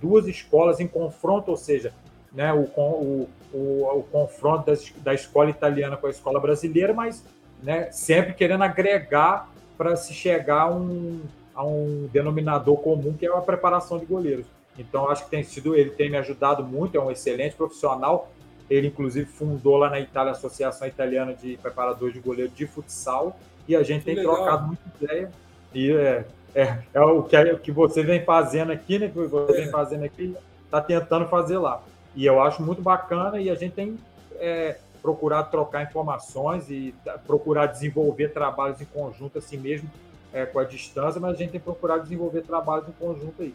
[0.00, 1.92] duas escolas em confronto, ou seja,
[2.32, 7.24] né, o, o, o, o confronto das, da escola italiana com a escola brasileira, mas
[7.62, 11.20] né, sempre querendo agregar para se chegar a um,
[11.54, 14.46] a um denominador comum, que é a preparação de goleiros.
[14.78, 18.30] Então, acho que tem sido, ele tem me ajudado muito, é um excelente profissional,
[18.68, 23.38] ele, inclusive, fundou lá na Itália a Associação Italiana de Preparadores de Goleiro de Futsal.
[23.68, 24.34] E a gente que tem legal.
[24.34, 25.30] trocado muita ideia.
[25.72, 26.24] E é,
[26.54, 29.08] é, é o que, é, que você vem fazendo aqui, né?
[29.08, 29.56] Que você é.
[29.62, 31.82] vem fazendo aqui, está tentando fazer lá.
[32.14, 33.98] E eu acho muito bacana e a gente tem
[34.38, 36.92] é, procurado trocar informações e
[37.28, 39.88] procurar desenvolver trabalhos em conjunto, assim mesmo,
[40.32, 43.54] é, com a distância, mas a gente tem procurado desenvolver trabalhos em conjunto aí.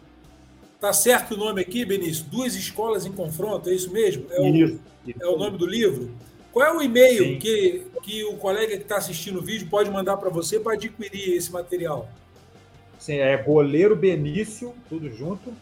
[0.80, 2.24] Tá certo o nome aqui, Benício?
[2.24, 4.26] Duas escolas em confronto, é isso mesmo?
[4.30, 5.22] É o, isso, isso.
[5.22, 6.10] É o nome do livro?
[6.54, 10.16] Qual é o e-mail que, que o colega que está assistindo o vídeo pode mandar
[10.16, 12.08] para você para adquirir esse material?
[12.98, 15.54] Sim, é goleiro Benício, tudo junto,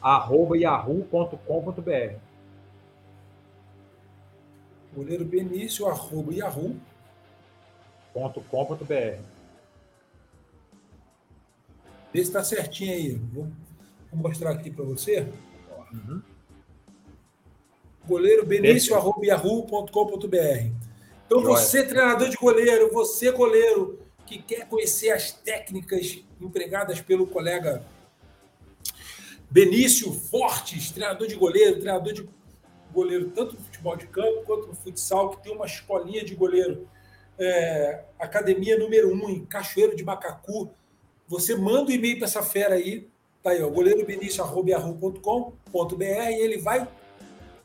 [0.00, 2.23] arroba yahoo.com.br.
[4.94, 6.78] Goleiro Benício, arroba yahoo.com.br.
[12.12, 13.14] Vê se está certinho aí.
[13.14, 13.48] Vou
[14.14, 15.26] Vou mostrar aqui para você.
[15.92, 16.22] Uhum.
[18.06, 20.70] Goleiro benício.yahoo.com.br.
[21.26, 27.84] Então, você, treinador de goleiro, você, goleiro, que quer conhecer as técnicas empregadas pelo colega
[29.50, 32.28] Benício Fortes, treinador de goleiro, treinador de
[32.94, 36.88] goleiro tanto no futebol de campo quanto no futsal, que tem uma escolinha de goleiro,
[37.38, 40.70] é, academia número um em Cachoeiro de Macacu.
[41.28, 43.08] Você manda o um e-mail para essa fera aí,
[43.44, 46.88] Tá aí, ó, goleirobenício.com.br e ele vai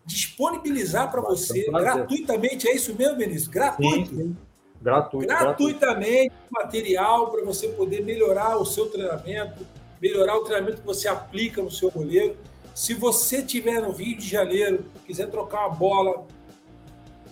[0.05, 2.67] disponibilizar para você gratuitamente.
[2.67, 3.49] É isso mesmo, Benício?
[3.49, 4.09] Gratuito.
[4.09, 4.35] Sim, sim.
[4.81, 6.51] Gratuito, gratuitamente gratuito.
[6.51, 9.65] material para você poder melhorar o seu treinamento,
[10.01, 12.35] melhorar o treinamento que você aplica no seu goleiro.
[12.79, 16.25] Se você estiver no Rio de Janeiro, quiser trocar uma bola,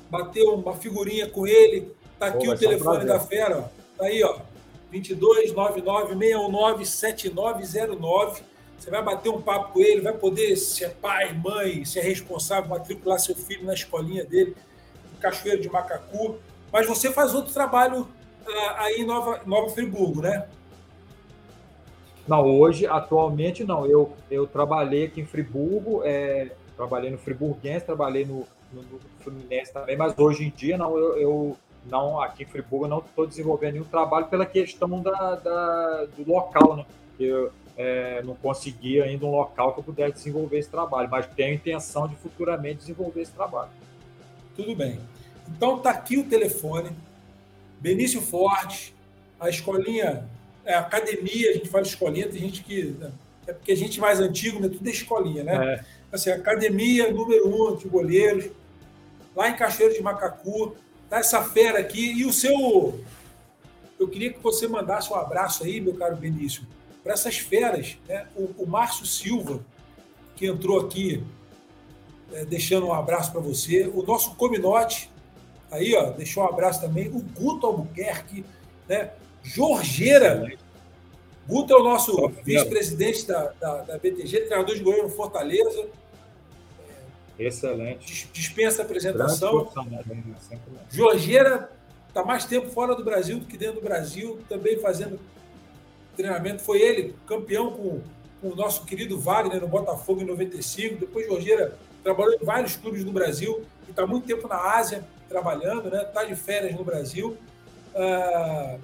[0.09, 3.61] bater uma figurinha com ele, tá aqui Pô, o telefone da fera, ó.
[3.97, 4.39] Tá aí, ó.
[4.91, 8.43] 22 99 7909.
[8.77, 13.17] Você vai bater um papo com ele, vai poder ser pai, mãe, ser responsável, matricular
[13.17, 14.53] seu filho na escolinha dele,
[15.15, 16.39] em Cachoeiro de Macacu.
[16.73, 18.05] Mas você faz outro trabalho
[18.45, 20.45] ah, aí em Nova, Nova Friburgo, né?
[22.27, 23.85] Não, hoje, atualmente, não.
[23.85, 29.73] Eu, eu trabalhei aqui em Friburgo, é, trabalhei no Friburguense, trabalhei no, no, no, Fluminense
[29.73, 31.57] também, mas hoje em dia, não, eu, eu
[31.89, 36.75] não aqui em Friburgo não estou desenvolvendo nenhum trabalho pela questão da, da do local,
[36.75, 36.85] né?
[37.19, 41.53] Eu é, não consegui ainda um local que eu pudesse desenvolver esse trabalho, mas tenho
[41.53, 43.69] intenção de futuramente desenvolver esse trabalho.
[44.55, 44.99] Tudo bem.
[45.47, 46.91] Então tá aqui o telefone,
[47.79, 48.93] Benício Forte,
[49.39, 50.27] a escolinha,
[50.67, 52.95] é, academia, a gente fala escolinha, tem gente que.
[52.99, 53.09] Né?
[53.47, 54.67] É porque a gente mais antigo, né?
[54.67, 55.75] Tudo é escolinha, né?
[55.75, 55.85] É.
[56.11, 58.49] Assim, academia número um de goleiros,
[59.33, 60.75] lá em Cachoeiro de Macacu,
[61.09, 62.11] tá essa fera aqui.
[62.11, 62.99] E o seu.
[63.97, 66.67] Eu queria que você mandasse um abraço aí, meu caro Benício,
[67.01, 67.97] para essas feras.
[68.05, 68.27] Né?
[68.35, 69.63] O, o Márcio Silva,
[70.35, 71.23] que entrou aqui,
[72.33, 73.89] é, deixando um abraço para você.
[73.93, 75.09] O nosso Cominote,
[75.71, 77.07] aí, ó, deixou um abraço também.
[77.07, 78.43] O Guto Albuquerque,
[78.89, 79.11] né?
[79.47, 80.51] Jorgeira.
[81.47, 85.87] Guto é o nosso vice-presidente da, da, da BTG, treinador de goleiro no Fortaleza.
[87.39, 88.29] Excelente.
[88.33, 89.71] Dispensa a apresentação.
[89.85, 90.03] Né?
[90.91, 91.71] Jorgeira
[92.09, 95.19] está mais tempo fora do Brasil do que dentro do Brasil, também fazendo
[96.17, 96.63] treinamento.
[96.63, 98.01] Foi ele, campeão com,
[98.41, 100.99] com o nosso querido Wagner no Botafogo em 95.
[100.99, 105.89] Depois Jorgeira trabalhou em vários clubes no Brasil e está muito tempo na Ásia trabalhando,
[105.89, 106.03] né?
[106.03, 107.37] Está de férias no Brasil.
[107.95, 108.77] Ah,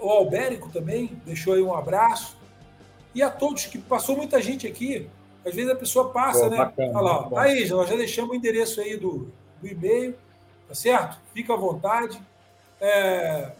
[0.00, 2.36] o Albérico também deixou aí um abraço.
[3.14, 5.08] E a todos que passou muita gente aqui.
[5.44, 6.56] Às vezes a pessoa passa, Pô, né?
[6.56, 7.38] Bacana, Olha lá, ó.
[7.38, 10.14] aí, nós já deixamos o endereço aí do, do e-mail,
[10.68, 11.18] tá certo?
[11.34, 12.20] Fica à vontade.
[12.80, 13.50] É,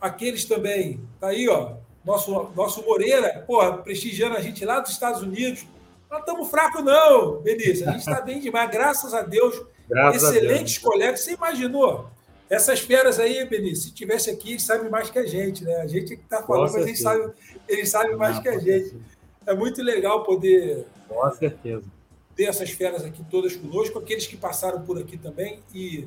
[0.00, 1.72] aqueles também, tá aí, ó.
[2.04, 5.66] Nosso, nosso Moreira, porra, prestigiando a gente lá dos Estados Unidos.
[6.10, 7.88] Não estamos fracos, não, Benício.
[7.88, 9.64] A gente está bem demais, graças a Deus.
[9.88, 10.92] Graças Excelentes a Deus.
[10.92, 11.20] colegas.
[11.20, 12.10] Você imaginou?
[12.48, 15.76] Essas feras aí, Benício, se tivesse aqui, eles sabem mais que a gente, né?
[15.76, 17.30] A gente que está falando, mas eles sabem,
[17.68, 18.96] eles sabem mais que a gente.
[19.46, 20.86] É muito legal poder.
[21.08, 21.84] Com certeza.
[22.36, 26.06] Ter essas feras aqui todas conosco, aqueles que passaram por aqui também e,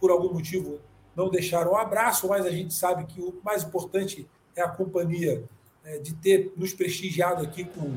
[0.00, 0.78] por algum motivo,
[1.14, 4.26] não deixaram um abraço, mas a gente sabe que o mais importante
[4.56, 5.44] é a companhia
[5.84, 7.94] né, de ter nos prestigiado aqui com,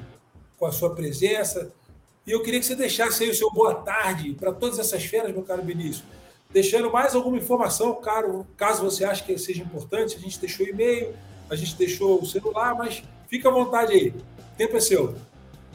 [0.57, 1.71] com a sua presença.
[2.25, 5.31] E eu queria que você deixasse aí o seu boa tarde para todas essas feras,
[5.31, 6.03] meu caro Benício
[6.51, 10.15] deixando mais alguma informação, caro, caso você ache que seja importante.
[10.15, 11.13] A gente deixou e-mail,
[11.49, 14.09] a gente deixou o celular, mas fica à vontade aí.
[14.09, 15.15] O tempo é seu.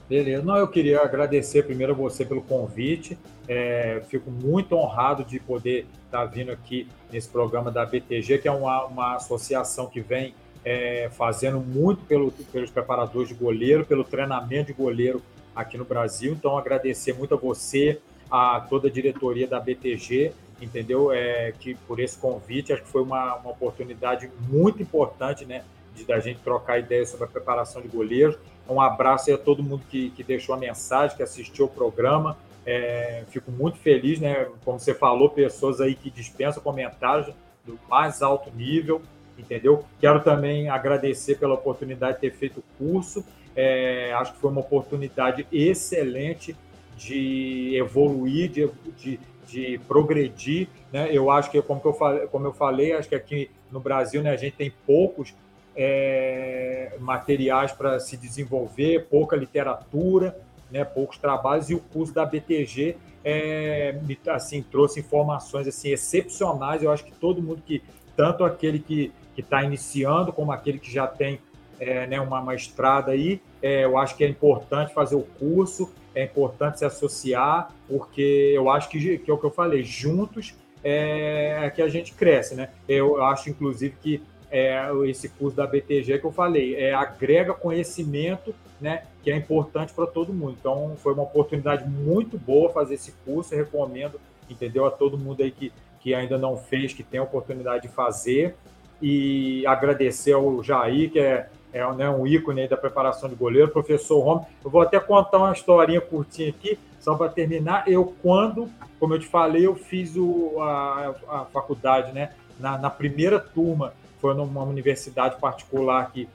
[0.09, 0.43] Beleza.
[0.43, 3.19] Não, eu queria agradecer primeiro a você pelo convite.
[3.49, 8.53] É, fico muito honrado de poder estar vindo aqui nesse programa da BTG, que é
[8.53, 14.67] uma, uma associação que vem é, fazendo muito pelo, pelos preparadores de goleiro, pelo treinamento
[14.67, 15.23] de goleiro
[15.55, 16.33] aqui no Brasil.
[16.33, 18.01] Então, agradecer muito a você,
[18.31, 20.33] a toda a diretoria da BTG
[20.65, 21.13] entendeu?
[21.13, 25.65] É, que por esse convite, acho que foi uma, uma oportunidade muito importante, né?
[25.95, 28.37] De da gente trocar ideias sobre a preparação de goleiros.
[28.69, 32.37] Um abraço aí a todo mundo que, que deixou a mensagem, que assistiu o programa.
[32.65, 34.49] É, fico muito feliz, né?
[34.65, 37.35] Como você falou, pessoas aí que dispensam comentários
[37.65, 39.03] do mais alto nível,
[39.39, 39.85] entendeu?
[40.01, 43.25] Quero também agradecer pela oportunidade de ter feito o curso.
[43.55, 46.57] É, acho que foi uma oportunidade excelente
[46.97, 50.69] de evoluir, de, de de progredir.
[50.93, 51.09] Né?
[51.13, 54.31] Eu acho que, como eu, falei, como eu falei, acho que aqui no Brasil né,
[54.31, 55.35] a gente tem poucos
[55.77, 60.37] é, materiais para se desenvolver, pouca literatura,
[60.71, 63.95] né, poucos trabalhos, e o curso da BTG é,
[64.29, 66.83] assim, trouxe informações assim, excepcionais.
[66.83, 67.83] Eu acho que todo mundo que,
[68.17, 71.41] tanto aquele que está iniciando, como aquele que já tem
[71.79, 75.93] é, né, uma, uma estrada aí, é, eu acho que é importante fazer o curso
[76.15, 80.55] é importante se associar, porque eu acho que, que é o que eu falei, juntos
[80.85, 82.71] é, é que a gente cresce, né?
[82.89, 88.55] Eu acho, inclusive, que é, esse curso da BTG que eu falei, é, agrega conhecimento,
[88.79, 90.57] né, que é importante para todo mundo.
[90.61, 95.43] Então, foi uma oportunidade muito boa fazer esse curso, eu recomendo, entendeu, a todo mundo
[95.43, 98.55] aí que, que ainda não fez, que tem a oportunidade de fazer,
[99.01, 104.21] e agradecer ao Jair, que é é né, um ícone da preparação de goleiro, professor
[104.21, 104.47] Romo.
[104.63, 107.89] Eu vou até contar uma historinha curtinha aqui, só para terminar.
[107.89, 108.69] Eu, quando,
[109.01, 112.33] como eu te falei, eu fiz o, a, a faculdade, né?
[112.61, 116.29] Na, na, primeira turma, foi numa universidade particular que,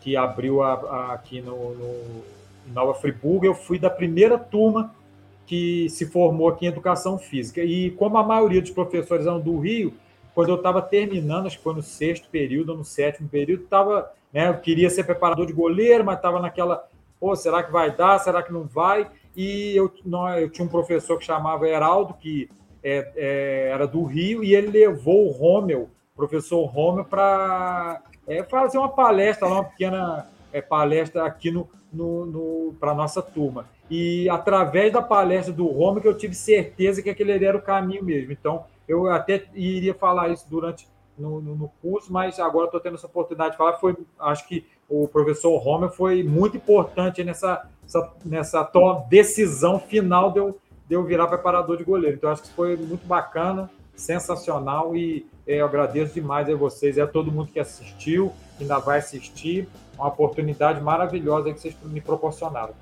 [0.00, 2.24] que abriu a, a, aqui no, no,
[2.66, 3.44] em Nova Friburgo.
[3.44, 4.94] Eu fui da primeira turma
[5.46, 7.62] que se formou aqui em Educação Física.
[7.62, 9.94] E como a maioria dos professores eram do Rio,
[10.34, 14.10] quando eu estava terminando, acho que foi no sexto período ou no sétimo período, estava
[14.32, 14.48] né?
[14.48, 16.86] Eu queria ser preparador de goleiro, mas estava naquela,
[17.18, 18.18] pô, será que vai dar?
[18.18, 19.08] Será que não vai?
[19.36, 22.48] E eu, não, eu tinha um professor que chamava Heraldo, que
[22.82, 28.78] é, é, era do Rio, e ele levou o Rommel, professor Rommel, para é, fazer
[28.78, 33.66] uma palestra, uma pequena é, palestra aqui no, no, no para nossa turma.
[33.90, 38.04] E através da palestra do Rommel que eu tive certeza que aquele era o caminho
[38.04, 38.32] mesmo.
[38.32, 40.86] Então, eu até iria falar isso durante
[41.18, 43.74] no, no, no curso, mas agora estou tendo essa oportunidade de falar.
[43.74, 48.70] Foi, acho que o professor Romer foi muito importante nessa, essa, nessa
[49.08, 50.58] decisão final de eu,
[50.88, 52.16] de eu virar preparador de goleiro.
[52.16, 57.00] Então, acho que foi muito bacana, sensacional e é, eu agradeço demais a vocês e
[57.00, 59.68] a todo mundo que assistiu, que ainda vai assistir.
[59.96, 62.72] Uma oportunidade maravilhosa que vocês me proporcionaram.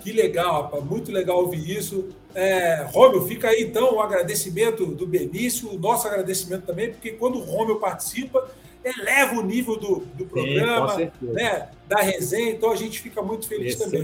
[0.00, 0.84] Que legal, rapaz.
[0.84, 2.08] Muito legal ouvir isso.
[2.34, 7.38] É, Rômio, fica aí então o agradecimento do Benício, o nosso agradecimento também, porque quando
[7.38, 8.48] o Rômio participa,
[8.84, 13.48] eleva o nível do, do programa, Sim, né, da resenha, então a gente fica muito
[13.48, 14.02] feliz também.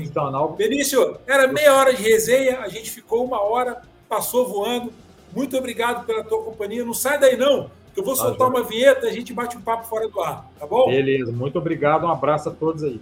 [0.57, 4.92] Benício, era meia hora de resenha, a gente ficou uma hora, passou voando.
[5.34, 6.84] Muito obrigado pela tua companhia.
[6.84, 9.61] Não sai daí, não, que eu vou soltar uma vinheta e a gente bate um
[9.61, 10.86] papo fora do ar, tá bom?
[10.86, 13.01] Beleza, muito obrigado, um abraço a todos aí.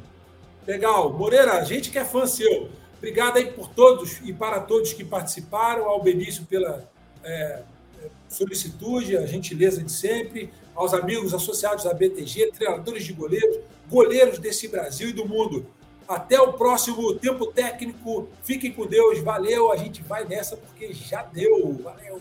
[0.66, 1.12] Legal.
[1.12, 2.68] Moreira, a gente que é fã seu.
[3.02, 6.88] Obrigado aí por todos e para todos que participaram, ao Benício pela,
[7.24, 7.64] é,
[8.28, 13.58] solicitude, a gentileza de sempre, aos amigos associados à BTG, treinadores de goleiros,
[13.90, 15.66] goleiros desse Brasil e do mundo.
[16.06, 18.28] Até o próximo tempo técnico.
[18.44, 19.18] Fiquem com Deus.
[19.18, 19.72] Valeu.
[19.72, 21.72] A gente vai nessa porque já deu.
[21.82, 22.20] Valeu.